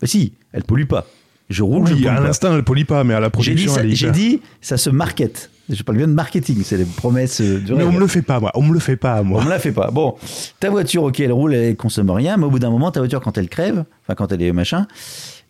[0.00, 1.06] Bah si, elle pollue pas.
[1.50, 3.66] Je roule, je Oui, pollue à l'instant elle pollue pas, mais à la J'ai dit,
[3.66, 5.50] production ça, j'ai dit, ça se market.
[5.68, 8.40] Je parle bien de marketing, c'est les promesses de Mais on me le fait pas,
[8.40, 8.50] moi.
[8.54, 9.44] On me le fait pas, On moi.
[9.44, 9.90] me la fait pas.
[9.90, 10.16] Bon,
[10.60, 13.20] ta voiture, ok, elle roule, elle consomme rien, mais au bout d'un moment, ta voiture,
[13.20, 14.86] quand elle crève, enfin quand elle est machin,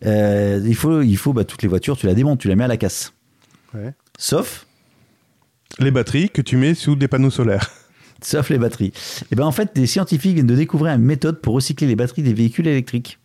[0.04, 2.64] euh, il faut, il faut bah, toutes les voitures, tu la démontes, tu la mets
[2.64, 3.12] à la casse.
[3.74, 3.94] Ouais.
[4.18, 4.66] Sauf,
[5.78, 7.70] Les batteries que tu mets sous des panneaux solaires.
[8.22, 8.92] sauf les batteries.
[9.30, 12.22] Et ben en fait, des scientifiques viennent de découvrir une méthode pour recycler les batteries
[12.22, 13.18] des véhicules électriques.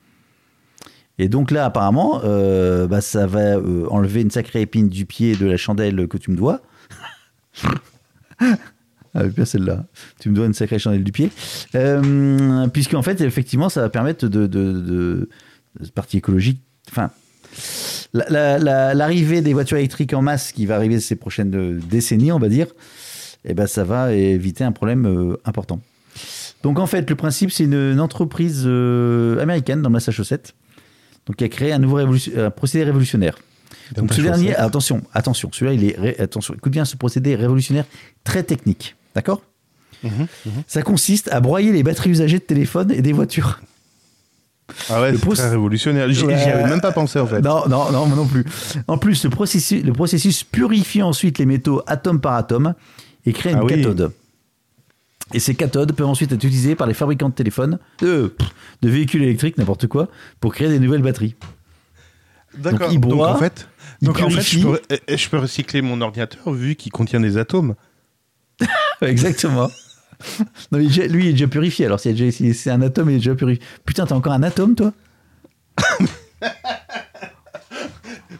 [1.20, 5.36] Et donc là, apparemment, euh, bah, ça va euh, enlever une sacrée épine du pied
[5.36, 6.62] de la chandelle que tu me dois.
[9.16, 9.86] Ah, bien celle-là.
[10.20, 11.32] Tu me dois une sacrée chandelle du pied.
[11.74, 14.46] Euh, Puisqu'en fait, effectivement, ça va permettre de.
[14.46, 15.30] de, de,
[15.80, 16.62] de partie écologique.
[16.90, 17.12] Enfin.
[18.14, 22.32] la- la- la- L'arrivée des voitures électriques en masse qui va arriver ces prochaines décennies,
[22.32, 22.68] on va dire,
[23.46, 25.80] eh ben, ça va éviter un problème euh, important.
[26.64, 30.54] Donc en fait, le principe, c'est une, une entreprise euh, américaine dans le Massachusetts
[31.26, 33.38] donc, qui a créé un nouveau révolution- un procédé révolutionnaire.
[33.94, 37.36] Dans Donc ce dernier, attention, attention, celui-là, il est, ré- attention, écoute bien ce procédé
[37.36, 37.86] révolutionnaire
[38.24, 39.42] très technique, d'accord?
[40.04, 40.28] Mhm,
[40.68, 43.60] Ça consiste à broyer les batteries usagées de téléphones et des voitures.
[44.90, 46.12] Ah ouais, c'est process- très révolutionnaire.
[46.12, 46.34] J'y Ouais.
[46.34, 47.42] avais même pas pensé, en fait.
[47.42, 48.44] Non, non, non, moi non plus.
[48.88, 52.74] En plus, le processus, le processus purifie ensuite les métaux atome par atome
[53.26, 53.76] et crée une Ah oui.
[53.82, 54.12] cathode.
[55.34, 58.34] Et ces cathodes peuvent ensuite être utilisées par les fabricants de téléphones, de,
[58.82, 60.08] de véhicules électriques, n'importe quoi,
[60.40, 61.36] pour créer des nouvelles batteries.
[62.58, 62.92] D'accord.
[62.94, 63.68] Donc, en fait,
[64.02, 64.64] il donc, en fait je, purifie.
[64.64, 67.76] peux, eh, je peux recycler mon ordinateur vu qu'il contient des atomes.
[69.02, 69.70] Exactement.
[70.72, 71.86] non, lui, il est déjà purifié.
[71.86, 73.64] Alors, si c'est un atome, il est déjà purifié.
[73.86, 74.94] Putain, t'as encore un atome, toi?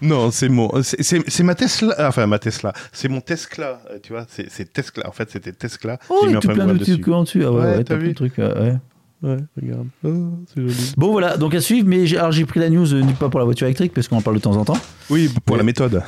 [0.02, 4.28] Non, c'est mon, c'est- ma Tesla, enfin ma Tesla, c'est mon Tesla, euh, tu vois,
[4.30, 5.08] c'est Tesla.
[5.08, 5.98] En fait, c'était Tesla.
[6.10, 6.94] Oh, J'ai il tout plein de dessus.
[7.02, 7.44] trucs en dessus.
[7.44, 8.38] Ah ouais, Ouais, ouais, t'as vu de trucs.
[8.38, 8.78] ouais, ouais.
[9.24, 9.88] Ouais, regarde.
[10.04, 10.10] Oh,
[10.54, 10.94] c'est joli.
[10.98, 13.46] Bon voilà, donc à suivre, mais alors j'ai pris la news euh, pas pour la
[13.46, 14.78] voiture électrique parce qu'on en parle de temps en temps.
[15.10, 16.04] Oui, pour la méthode.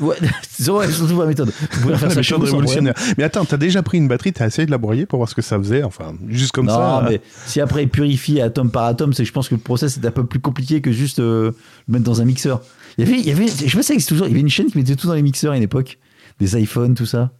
[0.00, 1.50] Ouais, surtout la méthode.
[1.72, 2.94] Vous pouvez faire La ça méthode révolutionnaire.
[3.16, 5.34] Mais attends, t'as déjà pris une batterie, t'as essayé de la broyer pour voir ce
[5.34, 7.06] que ça faisait, enfin, juste comme non, ça.
[7.08, 9.96] mais si après il purifie atome par atome, c'est que je pense que le process
[9.96, 11.52] est un peu plus compliqué que juste euh,
[11.86, 12.62] le mettre dans un mixeur.
[12.96, 14.32] Il y avait, il y avait, je sais pas si ça existe toujours, il y
[14.34, 15.98] avait une chaîne qui mettait tout dans les mixeurs à une époque.
[16.40, 17.32] Des iPhones, tout ça.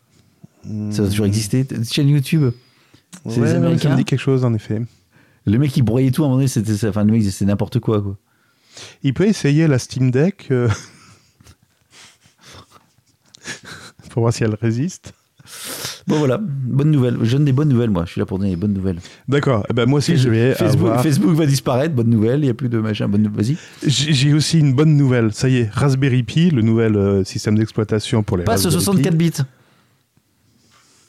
[0.91, 1.65] Ça a toujours existé.
[1.71, 2.51] Une chaîne YouTube.
[3.29, 3.83] C'est Ouais, les Américains.
[3.83, 4.83] Ça me dit quelque chose, en effet.
[5.47, 7.79] Le mec qui broyait tout à un moment donné, c'était, enfin, le mec c'est n'importe
[7.79, 8.17] quoi, quoi.
[9.03, 10.69] Il peut essayer la Steam Deck euh,
[14.19, 15.13] pour voir si elle résiste.
[16.09, 17.17] Bon voilà, bonne nouvelle.
[17.23, 18.05] Je donne des bonnes nouvelles, moi.
[18.05, 18.99] Je suis là pour donner des bonnes nouvelles.
[19.29, 19.65] D'accord.
[19.71, 22.41] Eh ben, moi aussi, je vais Facebook, avoir- Facebook va disparaître, bonne nouvelle.
[22.41, 23.45] Il n'y a plus de machin, bonne nouvelle.
[23.45, 23.57] Vas-y.
[23.87, 25.33] J'ai aussi une bonne nouvelle.
[25.33, 28.85] Ça y est, Raspberry Pi, le nouvel euh, système d'exploitation pour les Passe au Raspberry
[29.05, 29.31] 64 Pi.
[29.31, 29.43] bits.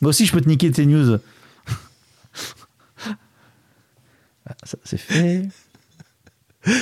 [0.01, 1.17] Moi aussi, je peux te niquer tes news.
[4.51, 5.47] Ah, ça, c'est fait.
[6.65, 6.73] Il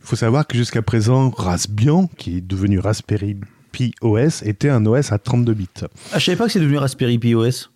[0.00, 3.36] faut savoir que jusqu'à présent, Raspbian, qui est devenu Raspberry
[3.70, 5.68] Pi OS, était un OS à 32 bits.
[6.12, 7.70] Ah, je savais pas que c'est devenu Raspberry Pi OS.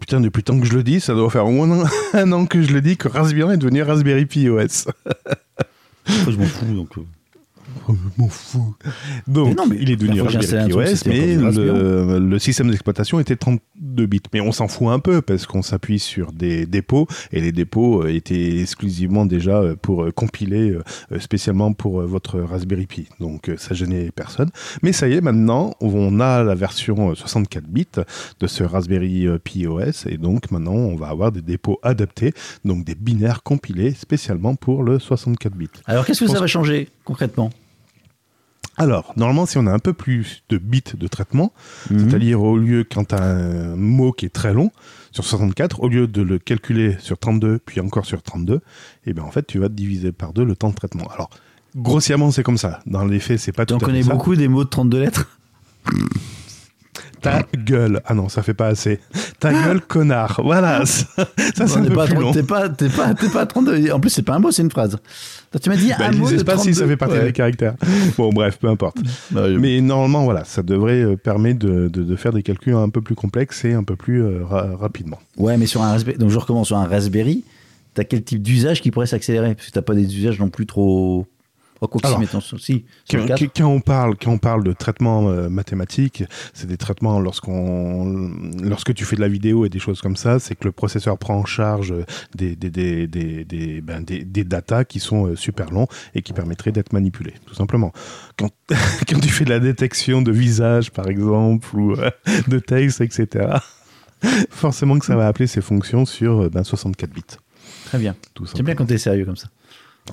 [0.00, 2.46] Putain, depuis le temps que je le dis, ça doit faire au moins un, an
[2.46, 4.86] que je le dis que Raspbian est devenu Raspberry Pi OS.
[6.06, 6.74] Je m'en fous.
[6.74, 6.90] Donc...
[7.88, 8.74] Oh, je m'en fous.
[9.26, 11.50] Donc, Mais non, mais il est devenu Raspberry Pi installé un OS, truc, c'était mais
[11.50, 14.20] du le, le système d'exploitation était 32 bits.
[14.32, 18.02] Mais on s'en fout un peu parce qu'on s'appuie sur des dépôts et les dépôts
[18.02, 20.76] euh, étaient exclusivement déjà euh, pour euh, compiler
[21.18, 23.08] spécialement pour votre Raspberry Pi.
[23.20, 24.50] Donc, ça gênait personne.
[24.82, 27.86] Mais ça y est, maintenant, on a la version euh, 64 bits
[28.40, 32.32] de ce Raspberry Pi OS et donc maintenant, on va avoir des dépôts adaptés,
[32.64, 35.68] donc des binaires compilés spécialement pour le 64 bits.
[35.86, 37.50] Alors, qu'est-ce que ça va changer concrètement?
[38.78, 41.52] Alors, normalement, si on a un peu plus de bits de traitement,
[41.88, 44.70] c'est-à-dire au lieu, quand tu as un mot qui est très long,
[45.10, 48.60] sur 64, au lieu de le calculer sur 32, puis encore sur 32,
[49.06, 51.06] eh ben en fait, tu vas diviser par deux le temps de traitement.
[51.14, 51.28] Alors,
[51.76, 52.80] grossièrement, c'est comme ça.
[52.86, 54.12] Dans les faits, c'est pas tout à fait connais ça.
[54.12, 55.38] beaucoup des mots de 32 lettres?
[57.22, 58.00] Ta gueule.
[58.04, 58.98] Ah non, ça fait pas assez.
[59.38, 60.40] Ta gueule, connard.
[60.44, 60.84] Voilà.
[60.86, 61.06] Ça,
[61.54, 62.32] ça, c'est un peu pas plus 30 long.
[62.32, 63.90] T'es pas, t'es pas, t'es pas à 32.
[63.92, 64.96] En plus, c'est pas un mot, c'est une phrase.
[65.62, 66.62] Tu m'as dit Bah, un mot de 32.
[66.62, 67.24] si ça fait partie Ouais.
[67.24, 67.74] des caractères.
[68.18, 68.96] Bon, bref, peu importe.
[69.34, 72.88] Ouais, Mais normalement, voilà, ça devrait euh, permettre de, de- de faire des calculs un
[72.88, 75.18] peu plus complexes et un peu plus euh, ra- rapidement.
[75.36, 77.44] Ouais, mais sur un Raspberry, donc je recommence sur un Raspberry,
[77.94, 79.54] t'as quel type d'usage qui pourrait s'accélérer?
[79.54, 81.26] Parce que t'as pas des usages non plus trop.
[83.10, 83.42] Quand, 4.
[83.56, 88.30] quand on parle, quand on parle de traitement euh, mathématique, c'est des traitements lorsqu'on,
[88.62, 91.18] lorsque tu fais de la vidéo et des choses comme ça, c'est que le processeur
[91.18, 91.94] prend en charge
[92.34, 96.22] des des des des des, ben, des, des datas qui sont euh, super longs et
[96.22, 97.92] qui permettraient d'être manipulés, tout simplement.
[98.36, 98.50] Quand
[99.08, 102.10] quand tu fais de la détection de visage, par exemple, ou euh,
[102.48, 103.56] de texte, etc.
[104.50, 107.22] Forcément que ça va appeler ces fonctions sur euh, ben, 64 bits.
[107.86, 108.16] Très bien.
[108.54, 109.48] J'aime bien quand t'es sérieux comme ça.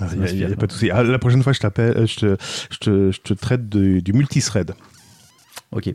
[0.01, 0.89] Ah, Il n'y a, pas de souci.
[0.91, 2.37] Ah, la prochaine fois, je, t'appelle, euh, je, te,
[2.71, 4.73] je, te, je te traite de- du multithread.
[5.71, 5.93] Ok.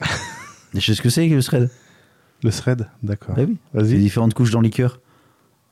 [0.74, 1.70] Je sais ce que c'est que le thread.
[2.42, 3.36] Le thread, d'accord.
[3.36, 3.56] Bah oui.
[3.74, 3.98] C'est Vas-y.
[3.98, 5.00] différentes couches dans les cœurs.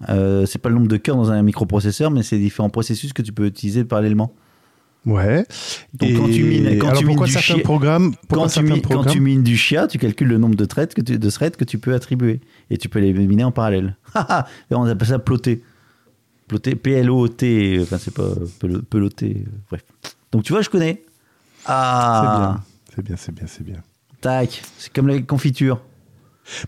[0.08, 3.22] Euh, c'est pas le nombre de cœurs dans un microprocesseur, mais c'est différents processus que
[3.22, 4.32] tu peux utiliser parallèlement.
[5.04, 5.44] Ouais.
[5.94, 8.74] Donc quand tu mines, quand tu mines du certains chi- programmes, pourquoi Quand tu, certains
[8.76, 11.18] mi- quand programmes tu mines du chia, tu calcules le nombre de threads que tu,
[11.18, 12.40] de threads que tu peux attribuer.
[12.70, 13.96] Et tu peux les miner en parallèle.
[14.70, 15.64] On appelle ça plotter.
[16.52, 17.78] Plotter, P-L-O-T.
[17.80, 18.28] Enfin, c'est pas
[18.60, 19.44] pelo- peloter.
[19.46, 19.82] euh, Bref.
[20.32, 21.02] Donc tu vois, je connais.
[21.64, 22.60] Ah.
[22.94, 23.76] C'est bien, c'est bien, c'est bien.
[24.20, 24.62] tac.
[24.76, 25.80] C'est comme les confitures.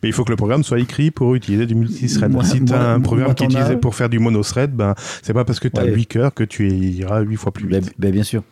[0.02, 2.32] Mais il faut que le programme soit écrit pour utiliser du multithread.
[2.32, 4.72] Moi- si tu moi- as un moi, programme qui est utilisé pour faire du monothread,
[4.72, 5.92] ben, c'est pas parce que tu as Ouais.
[5.94, 7.92] 8 cœurs que tu iras 8 fois plus Bah, vite.
[7.98, 8.42] bah, bien sûr.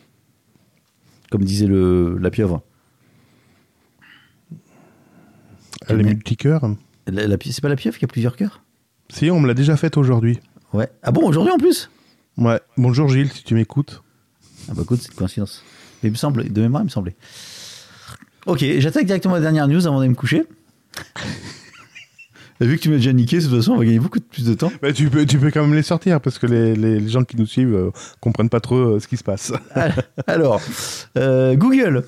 [1.30, 2.62] Comme disait le, la pieuvre.
[5.88, 6.14] Elle est
[7.06, 8.62] La, la pie- c'est pas la pieuvre qui a plusieurs cœurs?
[9.08, 10.38] Si, on me l'a déjà faite aujourd'hui.
[10.72, 10.88] Ouais.
[11.02, 11.90] Ah bon, aujourd'hui en plus?
[12.38, 12.60] Ouais.
[12.76, 14.02] Bonjour Gilles, si tu m'écoutes.
[14.68, 15.62] Ah bah écoute, c'est une coïncidence.
[16.02, 17.16] Mais il me semble, de mémoire, il me semblait.
[18.46, 20.44] Ok, j'attaque directement la dernière news avant d'aller me coucher.
[22.60, 24.24] Et vu que tu m'as déjà niqué, de toute façon, on va gagner beaucoup de-
[24.24, 24.70] plus de temps.
[24.80, 27.24] Bah, tu, peux, tu peux quand même les sortir parce que les, les- les gens
[27.24, 29.52] qui nous suivent euh, comprennent pas trop euh, ce qui se passe.
[30.28, 30.60] Alors,
[31.18, 32.04] euh, Google.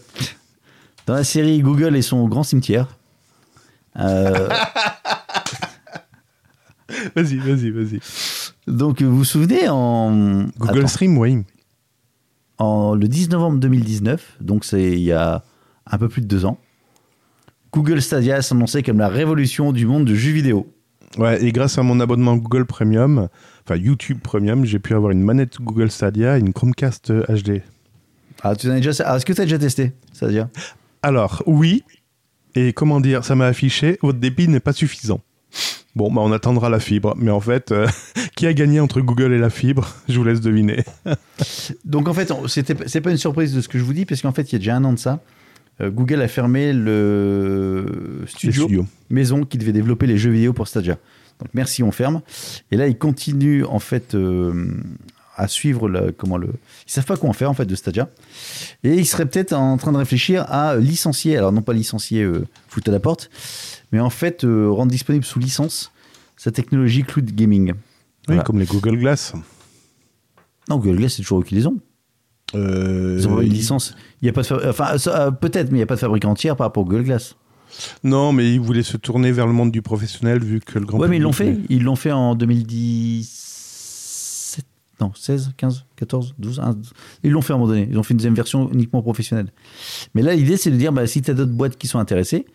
[1.07, 2.87] Dans la série Google et son grand cimetière.
[3.99, 4.49] euh,
[7.17, 8.01] vas-y, vas-y, vas-y.
[8.67, 10.47] Donc, vous vous souvenez en.
[10.59, 10.89] Google Attends.
[10.89, 11.43] Stream, oui.
[12.59, 15.45] en le 10 novembre 2019, donc c'est il y a
[15.87, 16.59] un peu plus de deux ans,
[17.73, 20.73] Google Stadia s'annonçait comme la révolution du monde du jeu vidéo.
[21.19, 23.29] Ouais, et grâce à mon abonnement Google Premium,
[23.65, 27.63] enfin YouTube Premium, j'ai pu avoir une manette Google Stadia et une Chromecast euh, HD.
[28.43, 30.49] Ah, tu en as déjà, ah, est-ce que tu as déjà testé Stadia?
[31.03, 31.85] Alors, oui,
[32.55, 35.21] et comment dire, ça m'a affiché, votre débit n'est pas suffisant.
[35.97, 37.15] Bon, bah on attendra la fibre.
[37.17, 37.87] Mais en fait, euh,
[38.37, 40.85] qui a gagné entre Google et la fibre Je vous laisse deviner.
[41.85, 44.33] Donc en fait, c'est pas une surprise de ce que je vous dis, parce qu'en
[44.33, 45.21] fait, il y a déjà un an de ça,
[45.81, 50.99] euh, Google a fermé le studio, maison qui devait développer les jeux vidéo pour Stadia.
[51.41, 52.23] Donc merci, on ferme.
[52.71, 54.69] Et là, ils continuent en fait euh,
[55.37, 56.49] à suivre le, comment le.
[56.87, 58.09] Ils savent pas quoi en faire en fait de Stadia.
[58.85, 61.37] Et ils seraient peut-être en train de réfléchir à licencier.
[61.37, 62.29] Alors non pas licencier,
[62.69, 63.31] foutre à la porte,
[63.95, 65.93] mais en fait euh, rendre disponible sous licence
[66.37, 67.73] sa technologie cloud gaming.
[68.29, 69.33] Oui, comme les Google Glass.
[70.69, 71.79] Non, Google Glass, c'est toujours eux qui les ont.
[72.57, 73.95] Euh, Ils ont une licence.
[74.21, 76.01] Il y a pas de fabri- enfin euh, peut-être, mais il n'y a pas de
[76.01, 77.37] fabricant entière par rapport au Google Glass.
[78.03, 80.99] Non, mais ils voulaient se tourner vers le monde du professionnel vu que le grand
[80.99, 81.57] ouais, mais ils l'ont fait.
[81.69, 84.65] Ils l'ont fait en 2017.
[85.01, 86.61] Non, 16, 15, 14, 12.
[86.61, 86.77] un-
[87.25, 87.89] Ils l'ont fait à un moment donné.
[87.91, 89.51] Ils ont fait une deuxième version uniquement professionnelle.
[90.15, 92.47] Mais là, l'idée, c'est de dire bah, si tu as d'autres boîtes qui sont intéressées,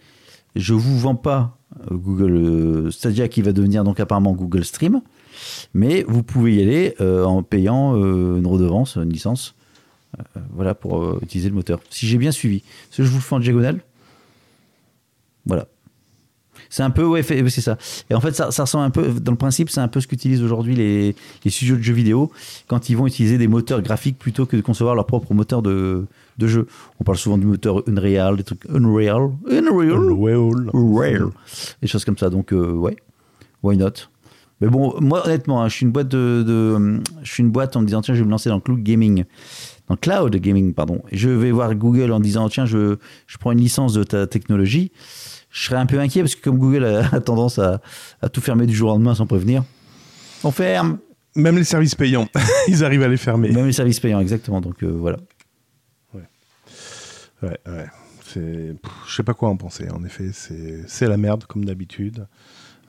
[0.56, 1.58] je vous vends pas
[1.91, 5.02] euh, Google euh, Stadia qui va devenir donc apparemment Google Stream,
[5.74, 9.56] mais vous pouvez y aller euh, en payant une redevance, une licence.
[10.52, 11.80] voilà, pour utiliser le moteur.
[11.89, 12.58] Si j'ai bien suivi.
[12.58, 13.82] Est-ce que je vous fais en diagonale?
[15.45, 15.68] Voilà.
[16.70, 17.78] C'est un peu, ouais, c'est ça.
[18.09, 20.07] Et en fait, ça, ça ressemble un peu, dans le principe, c'est un peu ce
[20.07, 22.32] qu'utilisent aujourd'hui les, les studios de jeux vidéo
[22.67, 26.05] quand ils vont utiliser des moteurs graphiques plutôt que de concevoir leur propre moteur de,
[26.38, 26.67] de jeu.
[26.99, 31.30] On parle souvent du moteur Unreal, des trucs Unreal, Unreal, Well, Unreal,
[31.82, 32.30] des choses comme ça.
[32.30, 32.97] Donc, euh, ouais,
[33.63, 33.93] why not?
[34.61, 37.76] Mais bon, moi, honnêtement, hein, je suis une boîte de, de- je suis une boîte
[37.78, 39.24] en me disant tiens, je vais me lancer dans le cloud gaming,
[39.88, 41.01] dans cloud gaming, pardon.
[41.11, 44.28] Et je vais voir Google en disant tiens, je, je prends une licence de ta
[44.28, 44.91] technologie.
[45.52, 47.82] Je serais un peu inquiet parce que comme Google a, a tendance à,
[48.22, 49.64] à tout fermer du jour au lendemain sans prévenir,
[50.43, 51.00] on ferme.
[51.36, 52.28] Même les services payants,
[52.68, 53.52] ils arrivent à les fermer.
[53.52, 54.62] Même les services payants, exactement.
[54.62, 55.18] Donc euh, voilà.
[57.41, 57.86] Ouais, ouais.
[58.26, 59.88] C'est, pff, je sais pas quoi en penser.
[59.89, 62.28] En effet, c'est, c'est la merde comme d'habitude.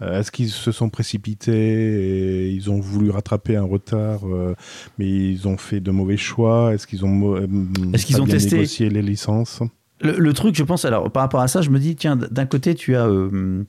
[0.03, 4.55] Euh, est-ce qu'ils se sont précipités et ils ont voulu rattraper un retard, euh,
[4.99, 6.75] mais ils ont fait de mauvais choix?
[6.75, 7.47] Est-ce qu'ils ont, euh,
[7.93, 8.57] Est-ce qu'ils ont testé?
[8.57, 9.61] négocié les licences?
[10.03, 12.75] Le, truc, je pense, alors par rapport à ça, je me dis, tiens, d'un côté,
[12.75, 13.07] tu as.
[13.07, 13.65] euh,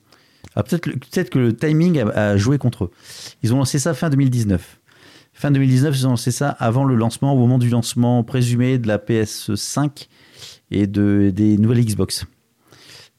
[0.55, 2.91] ah, peut-être, que le timing a, a joué contre eux.
[3.43, 4.79] Ils ont lancé ça fin 2019.
[5.33, 8.87] Fin 2019, ils ont lancé ça avant le lancement, au moment du lancement présumé de
[8.87, 10.07] la PS5
[10.71, 12.25] et de, des nouvelles Xbox.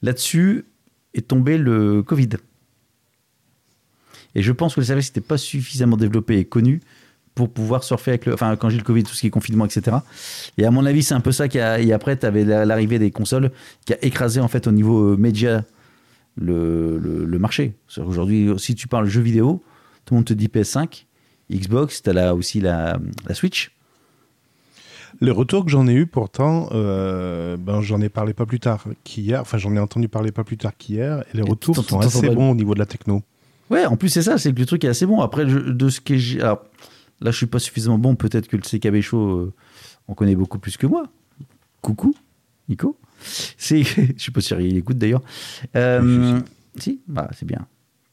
[0.02, 0.66] Là-dessus
[1.14, 2.30] est tombé le Covid.
[4.34, 6.80] Et je pense que le service n'était pas suffisamment développé et connu
[7.34, 8.34] pour pouvoir surfer avec le.
[8.34, 9.96] Enfin, quand j'ai le Covid, tout ce qui est confinement, etc.
[10.58, 11.80] Et à mon avis, c'est un peu ça qui a.
[11.80, 13.50] Et après, tu avais l'arrivée des consoles
[13.86, 15.64] qui a écrasé, en fait, au niveau euh, média,
[16.36, 17.74] le, le, le marché.
[17.98, 19.62] Aujourd'hui, si tu parles jeux vidéo,
[20.04, 21.04] tout le monde te dit PS5,
[21.50, 23.72] Xbox, tu as là aussi la, la Switch.
[25.20, 28.84] Les retours que j'en ai eu pourtant, euh, ben, j'en ai parlé pas plus tard
[29.04, 29.40] qu'hier.
[29.40, 31.22] Enfin, j'en ai entendu parler pas plus tard qu'hier.
[31.32, 33.22] Et les Et retours sont assez bons au niveau de la techno.
[33.70, 35.20] Ouais, en plus, c'est ça, c'est que le truc est assez bon.
[35.20, 36.40] Après, de ce que j'ai.
[36.40, 36.64] Alors,
[37.22, 38.14] là, je suis pas suffisamment bon.
[38.16, 39.52] Peut-être que le CKB Show, euh,
[40.08, 41.04] on connaît beaucoup plus que moi.
[41.80, 42.14] Coucou,
[42.68, 42.98] Nico.
[43.56, 45.22] C'est, je sais pas si il écoute d'ailleurs.
[45.76, 46.40] Euh,
[46.76, 47.66] si, bah, c'est bien.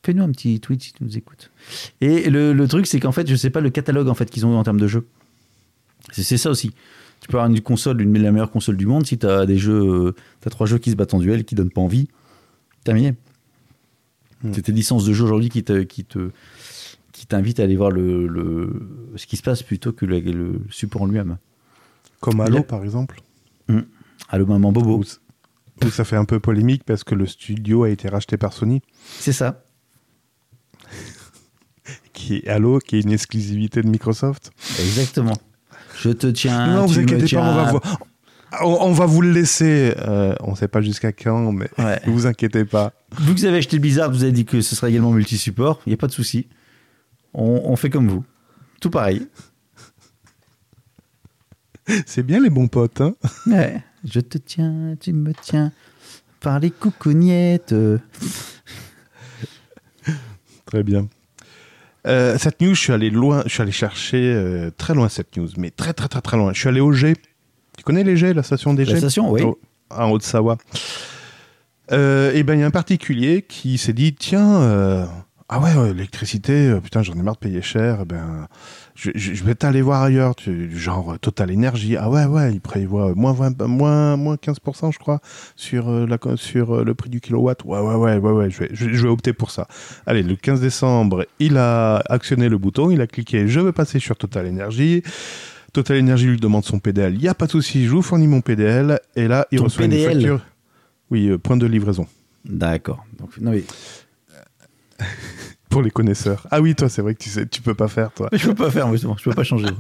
[0.04, 1.52] Fais-nous un petit tweet si tu nous écoutes.
[2.00, 4.46] Et le, le truc, c'est qu'en fait, je sais pas le catalogue en fait qu'ils
[4.46, 5.08] ont eu en termes de jeux.
[6.12, 6.72] C'est, ça aussi.
[7.22, 9.58] Tu peux avoir une console, une, la meilleure console du monde, si tu as des
[9.58, 12.08] jeux, euh, t'as trois jeux qui se battent en duel, qui donnent pas envie,
[12.84, 13.16] terminé.
[14.44, 14.54] Hmm.
[14.54, 16.32] C'est tes licences de jeu aujourd'hui qui te, qui te,
[17.20, 20.62] qui t'invitent à aller voir le, le- ce qui se passe plutôt que le, le
[20.70, 21.38] support en lui-même.
[22.22, 23.20] Comme Halo, a- par exemple.
[24.30, 24.98] Allô, maman Bobo.
[25.00, 28.54] Où, où ça fait un peu polémique parce que le studio a été racheté par
[28.54, 28.82] Sony.
[29.20, 29.64] C'est ça.
[32.14, 34.52] Qui est Halo, qui est une exclusivité de Microsoft.
[34.80, 35.36] Exactement.
[36.00, 36.68] Je te tiens.
[36.76, 38.00] non, vous inquiétez pas, on va, voir-
[38.64, 39.94] on, va vous le laisser.
[39.98, 42.00] Euh, on sait pas jusqu'à quand, mais Ouais.
[42.06, 42.94] ne vous inquiétez pas.
[43.20, 45.82] Vu que vous avez acheté le Blizzard, vous avez dit que ce sera également multi-support.
[45.86, 46.48] Il n'y a pas de souci.
[47.34, 48.24] On, on fait comme vous.
[48.82, 49.28] Tout pareil.
[52.06, 53.02] C'est bien les bons potes.
[53.02, 53.16] Hein
[53.48, 53.84] Ouais.
[54.06, 55.72] Je te tiens, tu me tiens.
[56.40, 57.74] Par les coucougnettes.
[60.66, 61.08] Très bien.
[62.08, 65.36] Euh, cette news, je suis allé loin, je suis allé chercher euh, très loin cette
[65.36, 66.54] news, mais très très très très loin.
[66.54, 67.16] Je suis allé au G.
[67.78, 68.94] Tu connais les G, la station des G?
[68.94, 69.42] La station, oui.
[69.42, 69.60] Au-
[69.90, 70.58] En Haute-Savoie.
[71.92, 75.06] Euh, et ben il y a un particulier qui s'est dit tiens euh,
[75.52, 78.48] ah ouais, ouais, l'électricité euh, putain j'en ai marre de payer cher eh ben
[78.94, 82.54] je, je- je vais t'aller voir ailleurs tu, genre euh, Total Énergie ah ouais ouais
[82.54, 85.22] il prévoit moins 20, moins moins 15% je crois
[85.56, 87.64] sur euh, la sur euh, le prix du kilowatt.
[87.66, 89.68] Ouais ouais ouais ouais ouais je vais je, je vais opter pour ça.
[90.06, 94.00] Allez le 15 décembre il a actionné le bouton il a cliqué je veux passer
[94.00, 95.02] sur Total Énergie
[95.74, 98.28] Total Énergie lui demande son PDL il y a pas de souci je vous fournis
[98.28, 100.12] mon PDL et là il Ton reçoit PDL.
[100.12, 100.46] une facture.
[101.10, 102.06] Oui euh, point de livraison.
[102.46, 103.04] D'accord.
[103.20, 103.64] Donc, non, mais
[105.70, 106.48] Pour les connaisseurs.
[106.52, 108.28] Ah oui, toi, c'est vrai que tu sais, tu peux pas faire, toi.
[108.34, 109.16] Je peux pas faire, justement.
[109.18, 109.68] Je peux pas changer.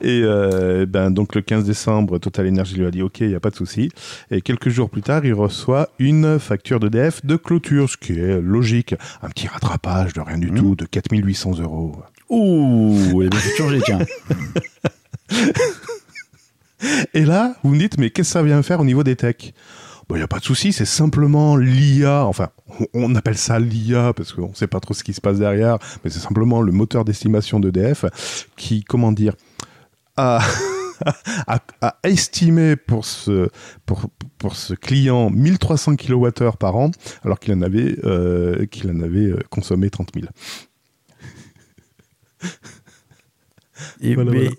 [0.00, 3.34] Et euh, ben, donc le 15 décembre, Total Energy lui a dit OK, il n'y
[3.34, 3.90] a pas de souci.
[4.30, 8.40] Et quelques jours plus tard, il reçoit une facture d'EDF de clôture, ce qui est
[8.40, 8.94] logique.
[9.22, 10.54] Un petit rattrapage de rien du Mmh.
[10.54, 11.96] tout, de 4800 euros.
[12.28, 13.98] Ouh, il a bien changer, tiens.
[17.14, 19.52] Et là, vous me dites, mais qu'est-ce que ça vient faire au niveau des techs?
[20.16, 22.24] Il n'y a pas de souci, c'est simplement l'IA.
[22.26, 22.48] Enfin,
[22.94, 25.78] on- appelle ça l'IA parce qu'on ne sait pas trop ce qui se passe derrière,
[26.04, 28.04] mais c'est simplement le moteur d'estimation d'EDF
[28.56, 29.34] qui, comment dire,
[30.16, 30.40] a,
[31.46, 33.48] a, a estimé pour ce,
[33.86, 34.06] pour,
[34.38, 36.90] pour ce client 1300 kWh par an,
[37.24, 40.26] alors qu'il en avait, euh, qu'il en avait euh, consommé 30 000.
[44.00, 44.54] Et, Voilà, mais, voilà.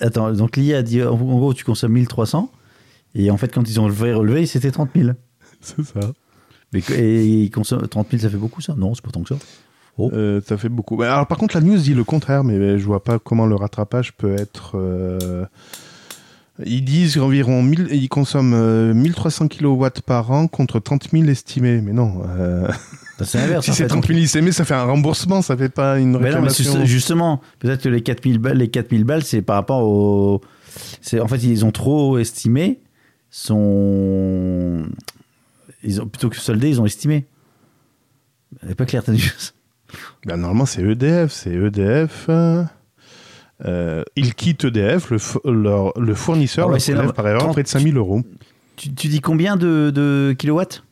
[0.00, 2.50] attends, donc l'IA a dit en gros, tu consommes 1300.
[3.14, 5.10] Et en fait, quand ils ont levé, relevé, c'était 30 000.
[5.60, 6.00] C'est ça.
[6.72, 8.74] Mais, et consomment 30 000, ça fait beaucoup ça?
[8.76, 9.36] Non, c'est pas tant que ça.
[9.96, 10.10] Oh.
[10.12, 10.96] Euh, ça fait beaucoup.
[10.96, 13.54] Mais Alors, par contre, la news dit le contraire, mais je vois pas comment le
[13.54, 14.72] rattrapage peut être.
[14.74, 15.44] euh,
[16.66, 21.80] Ils disent environ 1000, ils consomment euh, 1300 kW par an contre 30 000 estimés.
[21.80, 22.22] Mais non.
[22.28, 22.66] euh,
[23.18, 23.64] Ça, C'est l'inverse.
[23.66, 23.88] si en c'est fait.
[23.88, 26.84] 30 000 estimés, ça fait un remboursement, ça fait pas une Mais non, mais réclamation.
[26.84, 30.40] justement, peut-être que les 4000 balles, les 4000 balles, c'est par rapport au.
[31.20, 32.80] En fait ils ont trop estimé
[33.34, 34.86] son.
[35.82, 37.26] Ils ont plutôt que soldé, ils ont estimé.
[38.66, 39.28] C'est pas clair, t'as dit.
[40.24, 41.32] Ben, normalement, c'est EDF.
[41.32, 42.26] C'est EDF.
[42.28, 42.62] euh,
[43.64, 45.18] euh, ils quittent EDF, le,
[45.52, 48.22] leur- le fournisseur Ah ouais, leur par erreur 30 près de 5000 euros.
[48.76, 50.84] Tu, tu dis combien de, de kilowatts?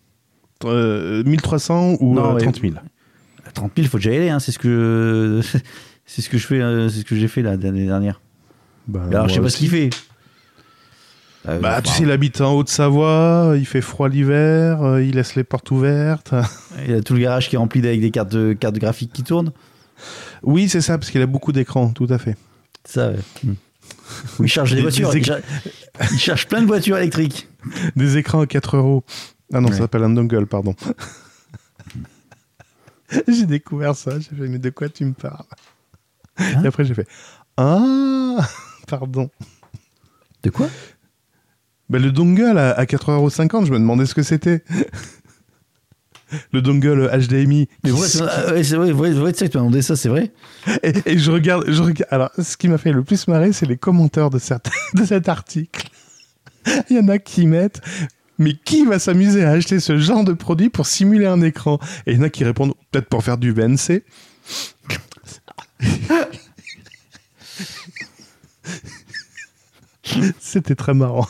[0.64, 2.74] Euh, 1300 ou Non, euh, mais- 30 000
[3.47, 4.30] À 30 000, faut déjà y aller.
[4.30, 4.38] Hein.
[4.40, 5.40] C'est ce que
[6.07, 8.20] c'est ce que je fais, euh, c'est ce que j'ai fait la- l'année dernière.
[8.88, 9.90] Ben, Alors je sais pas ce qu'il fait.
[11.49, 15.34] Euh, Bah, tu sais, il habite en Haute-Savoie, il fait froid l'hiver, euh, il laisse
[15.34, 16.34] les portes ouvertes.
[16.86, 19.22] il a tout le garage qui est rempli avec des cartes de cartes graphiques qui
[19.24, 19.53] tournent.
[20.43, 22.36] Oui, c'est ça, parce qu'il a beaucoup d'écrans, tout à fait.
[22.84, 23.11] Ça.
[23.11, 23.18] ouais.
[23.45, 23.55] Hmm.
[24.40, 25.11] Il charge des voitures.
[25.11, 25.43] des Il, charge,
[26.12, 27.49] il charge plein de voitures électriques.
[27.97, 29.05] Des écrans à 4 euros.
[29.53, 29.74] Ah non, Ouais.
[29.74, 30.74] ça s'appelle un dongle, pardon.
[33.28, 35.45] j'ai découvert ça, j'ai fait, mais de quoi tu me parles?
[36.38, 36.62] Hein?
[36.64, 37.07] Et après, j'ai fait,
[37.57, 38.36] ah,
[38.88, 39.30] pardon.
[40.43, 40.68] De quoi?
[41.93, 44.64] Ben, le dongle à, à 4,50€, je me demandais ce que c'était.
[46.53, 47.68] le dongle HDMI.
[47.84, 50.32] Mais ouais, c'est vrai, vrai, vrai, tu sais que tu m'as demandé ça, c'est vrai.
[50.82, 52.09] Et, et je regarde, je regarde.
[52.11, 55.28] Alors, ce qui m'a fait le plus marrer, c'est les commentaires de, certains, de cet
[55.28, 55.90] article.
[56.88, 57.82] Il y en a qui mettent.
[58.38, 61.78] Mais qui va s'amuser à acheter ce genre de produit pour simuler un écran?
[62.07, 64.03] Et il y en a qui répondent peut-être pour faire du VNC.
[70.40, 71.28] C'était très marrant.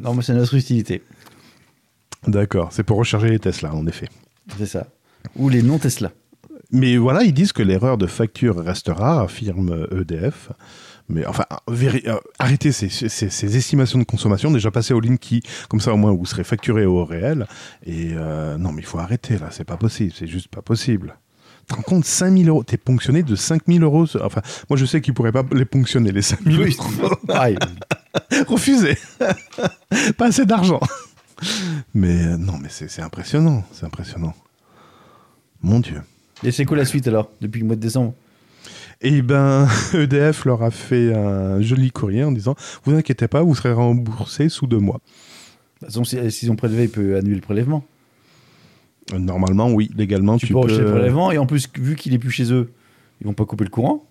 [0.00, 1.02] Non, mais c'est notre utilité.
[2.26, 4.08] D'accord, c'est pour recharger les Tesla, en effet.
[4.58, 4.86] C'est ça.
[5.36, 6.12] Ou les non Tesla.
[6.72, 10.50] Mais voilà, ils disent que l'erreur de facture restera, affirme EDF.
[11.08, 15.78] Mais enfin, euh, arrêtez ces, ces- ces estimations de consommation, déjà passez au Linky, comme
[15.80, 17.46] ça au moins vous serez facturé au réel.
[17.84, 21.16] Et euh, non, mais il faut arrêter là, c'est pas possible, c'est juste pas possible.
[21.68, 24.06] Tu rends compte, 5000 euros, t'es ponctionné de 5000 euros.
[24.20, 27.14] Enfin, moi je sais qu'ils pourraient pas les ponctionner, les 5000 Oui, euros.
[28.46, 28.96] Refusé.
[30.16, 30.80] pas assez d'argent.
[31.94, 34.34] Mais euh, non, mais c'est impressionnant, c'est impressionnant.
[35.62, 36.02] Mon Dieu.
[36.44, 38.14] Et c'est quoi la suite alors, depuis le mois de décembre?
[39.02, 42.54] Et ben, EDF leur a fait un joli courrier en disant
[42.84, 45.00] Vous inquiétez pas, vous serez remboursé sous deux mois.
[45.80, 47.84] De toute façon, si- s'ils ont prélevé, ils peuvent annuler le prélèvement.
[49.12, 50.92] Euh, Normalement, oui, légalement, Tu, tu, peux rejeter le peux.
[50.92, 52.72] prélèvement, et en plus, vu qu'il est plus chez eux,
[53.20, 54.04] ils vont pas couper le courant.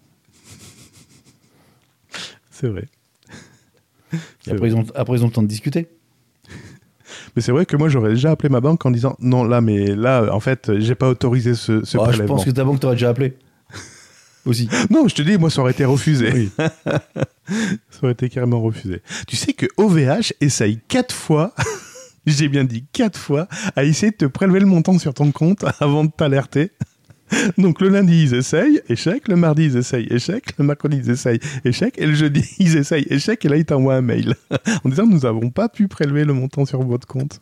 [2.52, 2.88] C'est vrai.
[4.50, 5.88] Après, ils ont, après, ils ont le temps de discuter.
[7.36, 9.96] Mais c'est vrai que moi, j'aurais déjà appelé ma banque en disant Non, là, mais
[9.96, 12.96] là, en fait, j'ai pas autorisé ce, ce Ah, je pense que ta banque t'aurait
[12.96, 13.36] déjà appelé.
[14.46, 14.70] Aussi.
[14.90, 16.32] Non, je te dis, moi, ça aurait été refusé.
[16.32, 16.52] Oui.
[17.48, 19.04] Ça aurait été carrément refusé.
[19.28, 21.54] Tu sais que OVH essaye quatre fois,
[22.26, 25.64] j'ai bien dit quatre fois, à essayer de te prélever le montant sur ton compte
[25.80, 26.72] avant de t'alerter.
[27.58, 29.28] Donc le lundi, ils essayent, échec.
[29.28, 30.46] Le mardi, ils essayent, échec.
[30.58, 31.96] Le mercredi, ils essayent, échec.
[31.98, 33.44] Et le jeudi, ils essayent, échec.
[33.46, 34.36] Et là, ils t'envoient un mail
[34.84, 37.40] en disant Nous n'avons pas pu prélever le montant sur votre compte.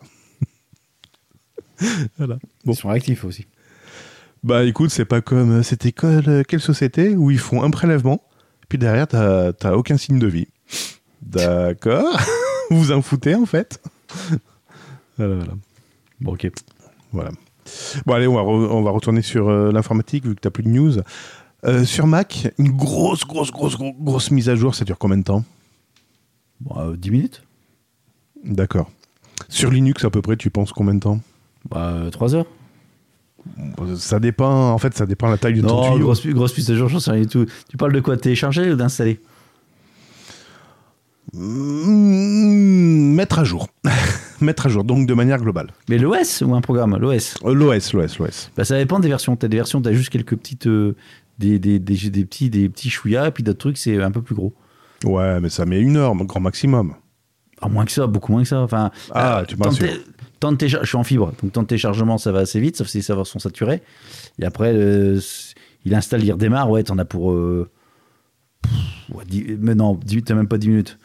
[2.17, 2.37] voilà.
[2.65, 2.73] Bon.
[2.73, 3.45] Ils sont réactifs aussi.
[4.43, 5.59] Bah écoute, c'est pas comme.
[5.59, 8.21] euh, C'était quelle, euh, quelle société où ils font un prélèvement,
[8.69, 10.47] puis derrière, t'as aucun signe de vie.
[11.21, 12.19] D'accord.
[12.69, 13.81] vous vous en foutez en fait.
[15.17, 15.53] voilà, voilà.
[16.19, 16.49] Bon, ok.
[17.13, 17.31] Voilà.
[18.05, 20.63] Bon, allez, on va, re- on va retourner sur euh, l'informatique vu que t'as plus
[20.63, 20.93] de news.
[21.65, 25.17] Euh, sur Mac, une grosse, grosse, grosse, grosse, grosse mise à jour, ça dure combien
[25.17, 25.43] de temps?
[26.59, 27.43] Bon, euh, 10 minutes
[28.43, 28.89] D'accord.
[29.47, 31.19] Sur Linux, à peu près, tu penses combien de temps?
[31.69, 32.45] Bah, 3 heures.
[33.97, 36.05] Ça dépend, en fait, ça dépend de la taille de ton tuyau.
[36.05, 37.45] grosse, grosse mise à jour, j'en sais rien du tout.
[37.69, 38.15] Tu parles de quoi?
[38.17, 39.19] Télécharger ou d'installer?
[41.73, 43.67] Mm, mettre à jour.
[44.43, 45.71] mettre à jour, donc de manière globale.
[45.89, 48.51] Mais l'OS ou un programme L'OS Euh, L'OS, l'OS, l'OS.
[48.55, 49.35] bah, Ça dépend des versions.
[49.35, 50.67] Tu as des versions, tu as juste quelques petites.
[50.67, 50.95] euh,
[51.39, 54.21] des, des, des, des petits, des petits chouïas, et puis d'autres trucs, c'est un peu
[54.21, 54.53] plus gros.
[55.03, 56.93] Ouais, mais ça met une heure, grand maximum.
[57.59, 58.59] Ah, moins que ça, beaucoup moins que ça.
[58.61, 59.55] Enfin, Ah, euh, tu
[60.57, 62.97] téléchargement, je suis en fibre, donc temps de téléchargement, ça va assez vite, sauf si
[62.99, 63.81] les serveurs sont saturés.
[64.39, 65.19] Et après, euh,
[65.85, 67.31] il installe, il redémarre, ouais, t'en as pour.
[67.31, 67.69] euh,
[68.61, 68.71] pff,
[69.15, 70.99] ouais, dix- mais non, dix- t'as même pas 10 minutes.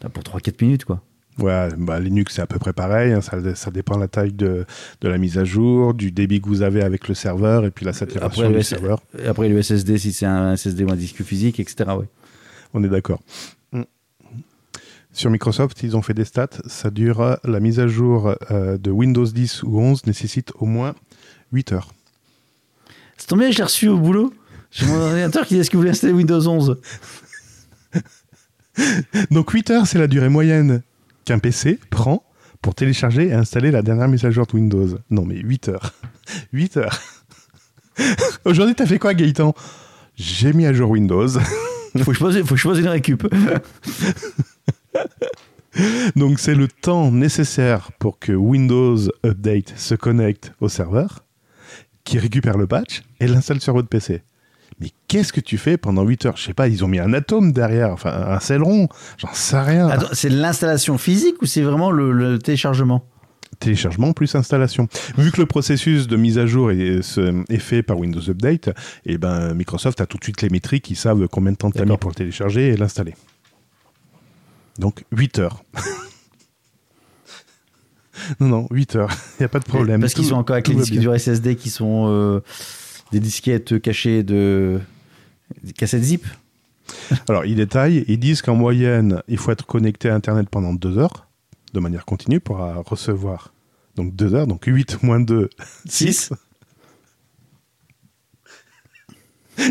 [0.00, 1.02] T'as pour 3-4 minutes, quoi.
[1.38, 3.12] Ouais, bah, Linux, c'est à peu près pareil.
[3.12, 4.66] hein, ça, ça dépend de la taille de,
[5.00, 7.86] de la mise à jour, du débit que vous avez avec le serveur et puis
[7.86, 9.02] la saturation Après, du le serveur.
[9.18, 11.90] Et après, le SSD, si c'est un SSD ou un disque physique, etc.
[11.98, 12.06] Ouais.
[12.74, 13.20] On est d'accord.
[13.72, 13.82] Mm.
[15.12, 16.48] Sur Microsoft, ils ont fait des stats.
[16.66, 20.94] Ça dure, la mise à jour euh, de Windows 10 ou 11 nécessite au moins
[21.52, 21.92] 8 heures.
[23.16, 24.34] C'est tombé, je l'ai reçu au boulot.
[24.70, 26.78] J'ai mon ordinateur qui dit est-ce que vous voulez installer Windows 11
[29.30, 30.82] Donc 8 heures, c'est la durée moyenne
[31.24, 32.24] qu'un PC prend
[32.60, 34.98] pour télécharger et installer la dernière mise à jour de Windows.
[35.10, 35.92] Non mais 8 heures.
[36.52, 37.00] 8 heures.
[38.44, 39.54] Aujourd'hui, t'as fait quoi Gaëtan?
[40.16, 41.28] J'ai mis à jour Windows.
[41.98, 43.26] faut que, je pose, faut que je pose une récup.
[46.16, 51.24] Donc c'est le temps nécessaire pour que Windows Update se connecte au serveur,
[52.04, 54.22] qui récupère le patch et l'installe sur votre PC.
[54.82, 56.36] Mais qu'est-ce que tu fais pendant 8 heures?
[56.36, 59.86] Je sais pas, ils ont mis un atome derrière, enfin un Celeron, j'en sais rien.
[59.86, 63.06] Attends, c'est l'installation physique ou c'est vraiment le, le téléchargement?
[63.60, 64.88] Téléchargement plus installation.
[65.16, 67.00] Vu que le processus de mise à jour est,
[67.60, 68.70] fait par Windows Update,
[69.06, 71.80] et ben Microsoft a tout de suite les métriques, ils savent combien de temps tu
[71.80, 73.14] as mis pour le télécharger et l'installer.
[74.80, 75.62] Donc 8 heures.
[78.40, 80.00] non, non, 8 heures, il n'y a pas de problème.
[80.00, 82.40] Parce qu'ils sont encore avec les disques durs SSD qui sont euh,
[83.12, 84.80] des disquettes cachées de.
[85.62, 86.26] des cassettes zip.
[87.28, 90.98] Alors, ils détaillent, ils disent qu'en moyenne, il faut être connecté à Internet pendant 2
[90.98, 91.28] heures,
[91.74, 93.52] de manière continue, pour euh, recevoir.
[93.94, 95.50] Donc 2 heures, donc 8 moins 2,
[95.86, 96.32] 6.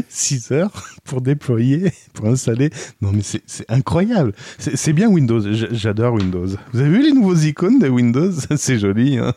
[0.10, 2.70] 6 heures pour déployer, pour installer.
[3.02, 4.34] Non, mais c'est incroyable.
[4.60, 5.42] C'est bien Windows.
[5.42, 6.48] J'adore Windows.
[6.72, 8.32] Vous avez vu les nouveaux icônes de Windows?
[8.56, 9.18] C'est joli.
[9.18, 9.34] Hein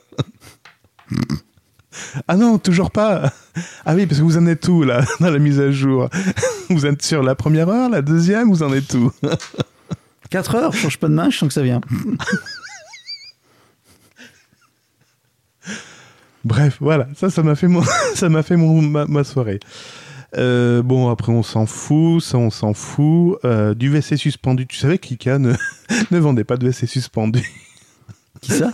[2.29, 3.33] ah non, toujours pas.
[3.85, 6.09] Ah oui, parce que vous en êtes où là dans la mise à jour?
[6.71, 9.13] Vous êtes sur la première heure, la deuxième, vous en êtes où?
[10.31, 11.83] 4 heures, je change pas de main, je sens que ça vient.
[16.43, 17.83] Bref, voilà, ça, ça m'a fait mon,
[18.15, 19.61] ça m'a fait mon, ma, ma soirée.
[20.37, 23.39] Euh, bon, après, on s'en fout, ça, on s'en fout.
[23.45, 25.53] Euh, du WC suspendu, tu savais qu'IKEA ne,
[26.11, 27.43] ne vendait pas de WC suspendu.
[28.41, 28.73] Qui ça?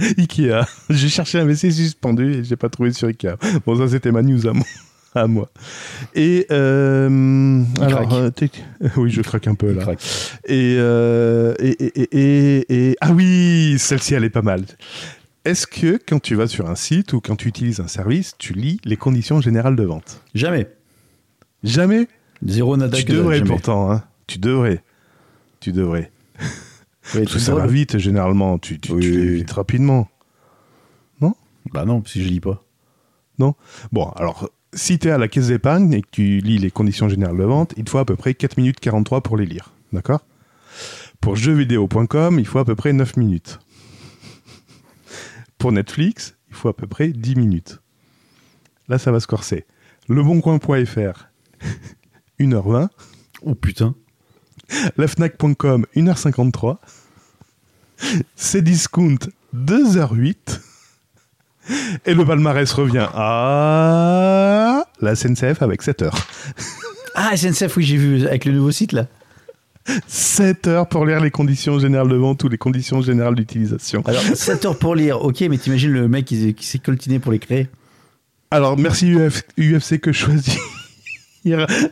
[0.18, 0.64] Ikea.
[0.90, 3.36] J'ai cherché un WC suspendu et j'ai pas trouvé sur Ikea.
[3.66, 4.66] Bon, ça, c'était ma news à moi.
[5.12, 5.50] À moi.
[6.14, 8.30] Et euh, alors, euh,
[8.96, 9.84] oui, je craque un peu là.
[10.46, 14.64] Et, euh, et, et, et, et- ah oui, celle-ci elle est pas mal.
[15.44, 18.52] Est-ce que quand tu vas sur un site ou quand tu utilises un service, tu
[18.52, 20.20] lis les conditions générales de vente?
[20.34, 20.68] Jamais.
[21.64, 22.06] Jamais?
[22.46, 23.50] Zéro nada tu devrais jamais.
[23.50, 23.90] pourtant.
[23.90, 24.04] Hein.
[24.28, 24.82] Tu devrais.
[25.58, 26.12] Tu devrais.
[27.14, 28.58] Ouais, Parce que tout ça va vite généralement.
[28.58, 29.34] Tu, tu, Oui, tu oui, fais oui.
[29.36, 30.08] vite rapidement.
[31.72, 32.64] Bah non, si je lis pas.
[33.92, 37.08] Bon, alors, si tu es à la caisse d'épargne et que tu lis les conditions
[37.08, 39.70] générales de vente, il te faut à peu près 4 minutes 43 pour les lire.
[39.92, 40.20] D'accord?
[41.20, 43.60] Pour jeuxvideo.com, il faut à peu près 9 minutes.
[45.58, 47.80] Pour Netflix, il faut à peu près 10 minutes.
[48.88, 49.64] Là, ça va se corser.
[50.08, 51.28] Leboncoin.fr,
[52.40, 52.88] 1h20.
[53.42, 53.94] Oh putain.
[54.96, 56.76] Lafnac.com, 1h53.
[58.36, 59.18] Cdiscount,
[59.54, 60.60] 2h08.
[62.06, 66.26] Et le palmarès revient à la SNCF avec 7 heures.
[67.14, 69.06] Ah, SNCF, oui, j'ai vu, avec le nouveau site là.
[70.06, 74.02] 7 heures pour lire les conditions générales de vente ou les conditions générales d'utilisation.
[74.06, 77.32] Alors, 7 heures pour lire, ok, mais t'imagines le mec qui, qui s'est coltiné pour
[77.32, 77.68] les créer.
[78.50, 80.60] Alors, merci UF UFC que choisir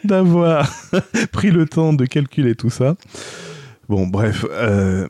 [0.05, 0.70] d'avoir
[1.32, 2.96] pris le temps de calculer tout ça.
[3.88, 4.44] Bon, bref.
[4.51, 5.07] euh,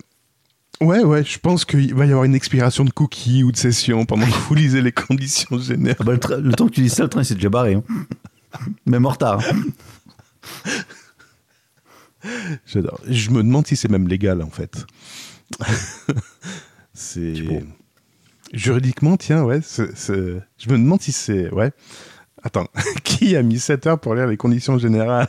[0.80, 4.07] Ouais, ouais, je pense qu'il va y avoir une expiration de cookies ou de session
[4.07, 5.97] pendant que vous lisez les conditions générales.
[5.99, 7.74] Ah bah, le, temps que tu dis ça, le train il s'est déjà barré.
[7.74, 7.82] hein.
[8.86, 9.41] Même en retard.
[12.24, 12.30] hein.
[12.66, 13.01] J'adore.
[13.09, 14.86] Je me demande si c'est même légal en fait.
[16.95, 17.34] c'est
[18.53, 19.61] juridiquement, tiens, ouais.
[19.62, 21.72] Je me demande si c'est ouais.
[22.43, 22.68] Attends,
[23.05, 25.28] qui a mis 7 heures pour lire les conditions générales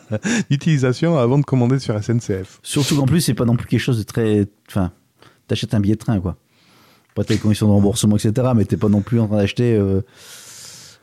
[0.50, 3.98] d'utilisation avant de commander sur SNCF Surtout qu'en plus, c'est pas non plus quelque chose
[3.98, 4.48] de très.
[4.68, 4.92] Enfin,
[5.48, 6.38] t'achètes un billet de train, quoi.
[7.16, 10.02] Pas tes conditions de remboursement, etc., mais t'es pas non plus en train d'acheter euh,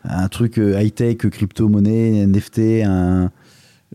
[0.05, 3.31] un truc euh, high-tech, crypto-monnaie, NFT, un.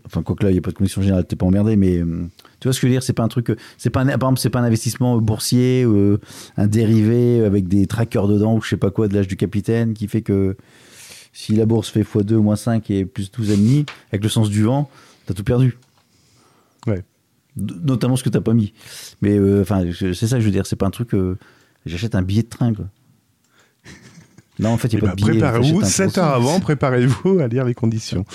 [0.06, 1.98] Enfin, quoi que là, il n'y a pas de condition générale, t'es pas emmerdé, mais
[1.98, 2.26] euh,
[2.60, 3.56] tu vois ce que je veux dire C'est pas un truc.
[3.78, 5.86] C'est pas un, par exemple, c'est pas un investissement boursier,
[6.56, 9.94] un dérivé avec des trackers dedans ou je sais pas quoi de l'âge du capitaine
[9.94, 10.56] qui fait que
[11.32, 14.90] si la bourse fait x2 moins 5 et plus 12,5, avec le sens du vent,
[15.26, 15.78] t'as tout perdu.
[16.86, 17.02] Ouais.
[17.56, 18.72] D- Notamment ce que t'as pas mis.
[19.22, 21.14] Mais euh, enfin, c'est ça que je veux dire, c'est pas un truc.
[21.14, 21.38] euh,
[21.86, 22.86] J'achète un billet de train, quoi.
[24.58, 25.40] Non, en fait, il Eh n'y a ben, pas de billet.
[25.40, 28.24] préparez-vous, t'achètes un 7 heures avant, préparez-vous à lire les conditions.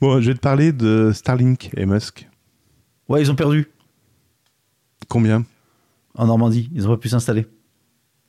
[0.00, 2.28] bon, je vais te parler de Starlink et Musk.
[3.08, 3.68] Ouais, ils ont perdu
[5.08, 5.44] Combien?
[6.14, 6.70] En Normandie.
[6.74, 7.46] Ils ont pas pu s'installer.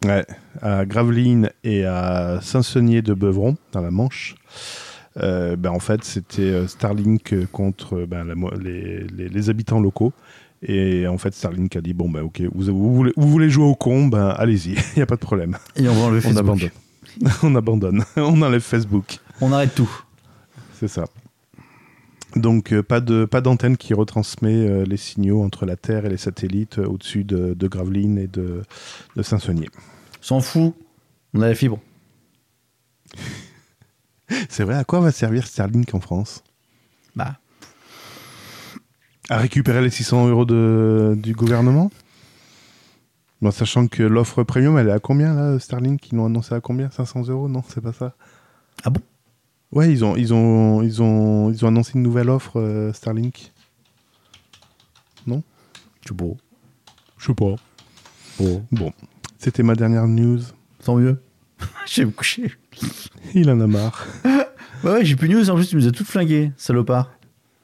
[0.05, 0.25] Ouais,
[0.61, 4.35] à Gravelines et à Saint-Saunier-de-Beuvron, dans la Manche.
[5.17, 9.79] Euh, ben, en fait, c'était euh, Starlink contre euh, ben, la les, les- les habitants
[9.79, 10.13] locaux.
[10.61, 13.65] Et en fait, Starlink a dit bon, ben, ok, vous, vous voulez, vous voulez jouer
[13.65, 15.57] au con, ben, allez-y, il n'y a pas de problème.
[15.75, 16.39] Et on va enlever On Facebook.
[16.39, 16.69] abandonne.
[17.43, 18.03] on abandonne.
[18.17, 19.17] on enlève Facebook.
[19.41, 19.89] On arrête tout.
[20.79, 21.05] C'est ça.
[22.37, 26.09] Donc, euh, pas de pas d'antenne qui retransmet euh, les signaux entre la Terre et
[26.09, 28.63] les satellites euh, au-dessus de, de Gravelines et de,
[29.15, 29.69] de Saint-Saunier.
[30.21, 30.73] S'en fout.
[31.33, 31.79] On a la fibre.
[34.49, 36.43] C'est vrai, à quoi va servir Starlink en France?
[37.15, 37.37] Bah.
[39.29, 41.91] À récupérer les 600 euros de, du gouvernement?
[43.41, 46.11] Bon, sachant que l'offre premium, elle est à combien là, Starlink?
[46.11, 46.89] Ils l'ont annoncé à combien?
[46.89, 47.47] 500 euros?
[47.47, 48.15] Non, c'est pas ça.
[48.83, 49.01] Ah bon?
[49.71, 53.51] Ouais, ils ont, ils ont, ils ont, ils ont annoncé une nouvelle offre euh, Starlink.
[56.05, 56.37] Tu beau.
[57.17, 57.55] Je sais pas.
[58.39, 58.63] Bon.
[58.71, 58.93] Bon,
[59.37, 60.39] c'était ma dernière news.
[60.85, 61.21] Tant mieux.
[61.85, 62.53] Je vais me coucher.
[63.35, 64.07] Il en a marre.
[64.83, 65.49] Ouais, ouais, j'ai plus de news.
[65.49, 67.11] En plus, tu nous as tout flingué, salopard.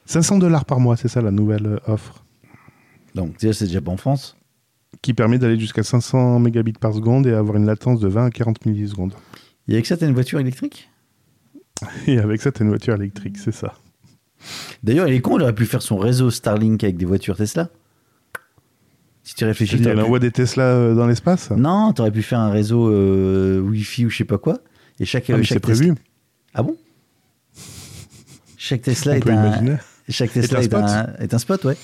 [0.06, 2.24] 500 dollars par mois, c'est ça la nouvelle euh, offre,
[3.14, 4.36] Donc, déjà, c'est déjà pas en France.
[5.00, 8.30] qui permet d'aller jusqu'à 500 mégabits par seconde et avoir une latence de 20 à
[8.30, 9.14] 40 millisecondes.
[9.68, 10.90] Et avec ça, t'as une voiture électrique?
[12.06, 13.74] Et avec ça, t'as une voiture électrique, c'est ça.
[14.82, 17.70] D'ailleurs, il est con, il aurait pu faire son réseau Starlink avec des voitures Tesla.
[19.22, 22.50] Si tu réfléchis, Il envoie des Tesla euh, dans l'espace Non, t'aurais pu faire un
[22.50, 24.58] réseau euh, Wi-Fi ou je sais pas quoi.
[25.00, 25.86] Et chaque, Ah, chaque c'est prévu.
[25.94, 25.94] Tesla-
[26.52, 26.76] Ah bon?
[28.58, 29.78] Chaque Tesla est un,
[30.10, 30.82] chaque Tesla est spot?
[30.82, 31.76] un, est un spot, ouais.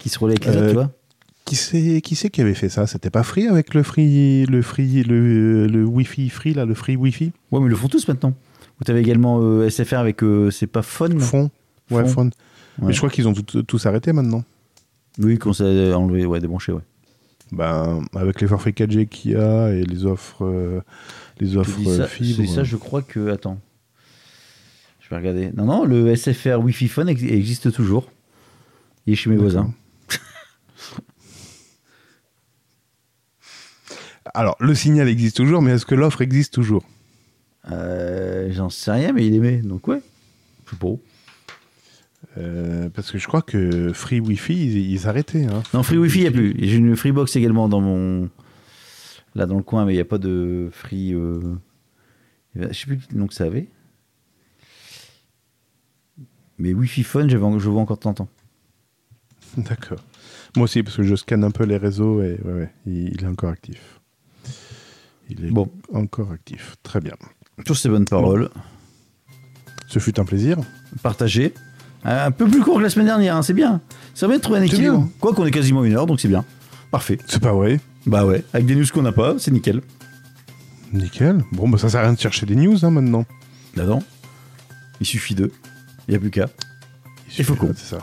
[0.00, 0.92] Qui se relaie avec les Euh, autres, tu vois.
[1.44, 2.86] Qui c'est qui, c'est qui avait fait ça?
[2.88, 6.96] C'était pas Free avec le Free, le Free, le, le Wi-Fi Free, là, le Free
[6.96, 7.32] Wi-Fi?
[7.52, 8.34] Ouais, mais ils le font tous maintenant.
[8.80, 11.50] Vous avez également euh, SFR avec, euh, c'est pas là Fond
[11.90, 12.08] Ouais, Fond.
[12.08, 12.30] Phone.
[12.78, 12.86] Ouais.
[12.88, 14.44] Mais je crois qu'ils ont tout- tous arrêté maintenant.
[15.18, 16.82] Oui, qu'on s'est enlevé, ouais, débranché, ouais.
[17.50, 20.80] Ben, avec les forfaits 4G qu'il y a et les offres, euh,
[21.40, 23.30] les offres ça, c'est ça, je crois que.
[23.30, 23.58] Attends.
[25.00, 25.50] Je vais regarder.
[25.56, 28.12] Non, non, le SFR Wi-Fi Phone ex- existe toujours.
[29.06, 29.72] Il est chez mes voisins.
[34.34, 36.84] Alors, le signal existe toujours, mais est-ce que l'offre existe toujours?
[37.70, 39.58] Euh, J'en sais rien, mais il aimait.
[39.58, 40.00] Donc, ouais.
[40.66, 40.88] Je sais pas.
[42.38, 45.44] Euh, Parce que je crois que Free Wi-Fi, ils, ils arrêtaient.
[45.46, 45.62] Hein.
[45.74, 46.54] Non, Free Wi-Fi, il n'y a plus.
[46.58, 48.28] J'ai une Freebox également dans mon.
[49.34, 51.12] Là, dans le coin, mais il n'y a pas de Free.
[51.14, 51.40] euh,
[52.56, 53.68] Je sais plus le nom que ça avait.
[56.58, 58.28] Mais Wi-Fi Phone, je vois encore de temps en temps.
[59.56, 60.00] D'accord.
[60.56, 63.22] Moi aussi, parce que je scanne un peu les réseaux et ouais, ouais, il, il
[63.22, 64.00] est encore actif.
[65.30, 65.70] Il est Bon.
[65.92, 66.76] encore actif.
[66.82, 67.14] Très bien.
[67.66, 68.50] Sur ces bonnes paroles,
[69.88, 70.58] Ce fut un plaisir.
[71.02, 71.52] partagez.
[72.04, 73.80] Un peu plus court que la semaine dernière, hein, c'est bien.
[74.14, 74.98] Ça va de trouver un équilibre.
[74.98, 75.08] bien.
[75.20, 76.44] Quoi qu'on est quasiment une heure, donc c'est bien.
[76.90, 77.18] Parfait.
[77.26, 79.82] C'est pas vrai Bah ouais, avec des news qu'on n'a pas, c'est nickel.
[80.92, 81.44] Nickel.
[81.52, 83.26] Bon, bah ça sert à rien de chercher des news hein, maintenant.
[83.76, 83.98] Bah non.
[85.00, 85.52] Il suffit d'eux.
[86.06, 86.48] Il n'y a plus qu'à.
[87.36, 87.98] Il faut suffit- qu'on- C'est ça.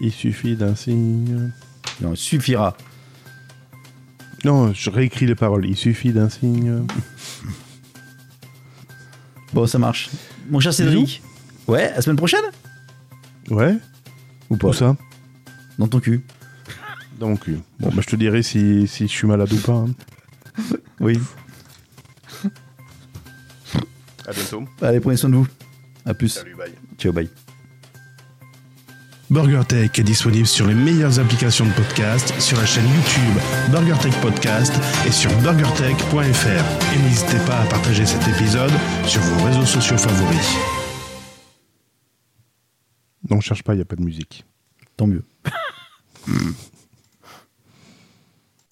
[0.00, 1.52] Il suffit d'un signe.
[2.00, 2.76] Non, il suffira.
[4.44, 5.66] Non, je réécris les paroles.
[5.66, 6.84] Il suffit d'un signe.
[9.52, 10.10] Bon, ça marche.
[10.50, 11.22] Mon cher Cédric.
[11.68, 12.44] Ouais, la semaine prochaine
[13.50, 13.76] Ouais
[14.50, 14.96] Ou pas Où ça
[15.78, 16.24] Dans ton cul.
[17.18, 17.58] Dans mon cul.
[17.78, 19.72] Bon, bah je te dirai si, si je suis malade ou pas.
[19.72, 19.90] hein.
[21.00, 21.18] Oui.
[24.26, 24.64] À bientôt.
[24.80, 25.48] Allez, prenez soin de vous.
[26.04, 26.28] À plus.
[26.28, 26.72] Salut, bye.
[26.98, 27.28] Ciao, bye.
[29.32, 34.74] BurgerTech est disponible sur les meilleures applications de podcast, sur la chaîne YouTube BurgerTech Podcast
[35.06, 36.94] et sur burgertech.fr.
[36.94, 38.70] Et n'hésitez pas à partager cet épisode
[39.06, 40.54] sur vos réseaux sociaux favoris.
[43.30, 44.44] Non, cherche pas, il n'y a pas de musique.
[44.98, 45.24] Tant mieux.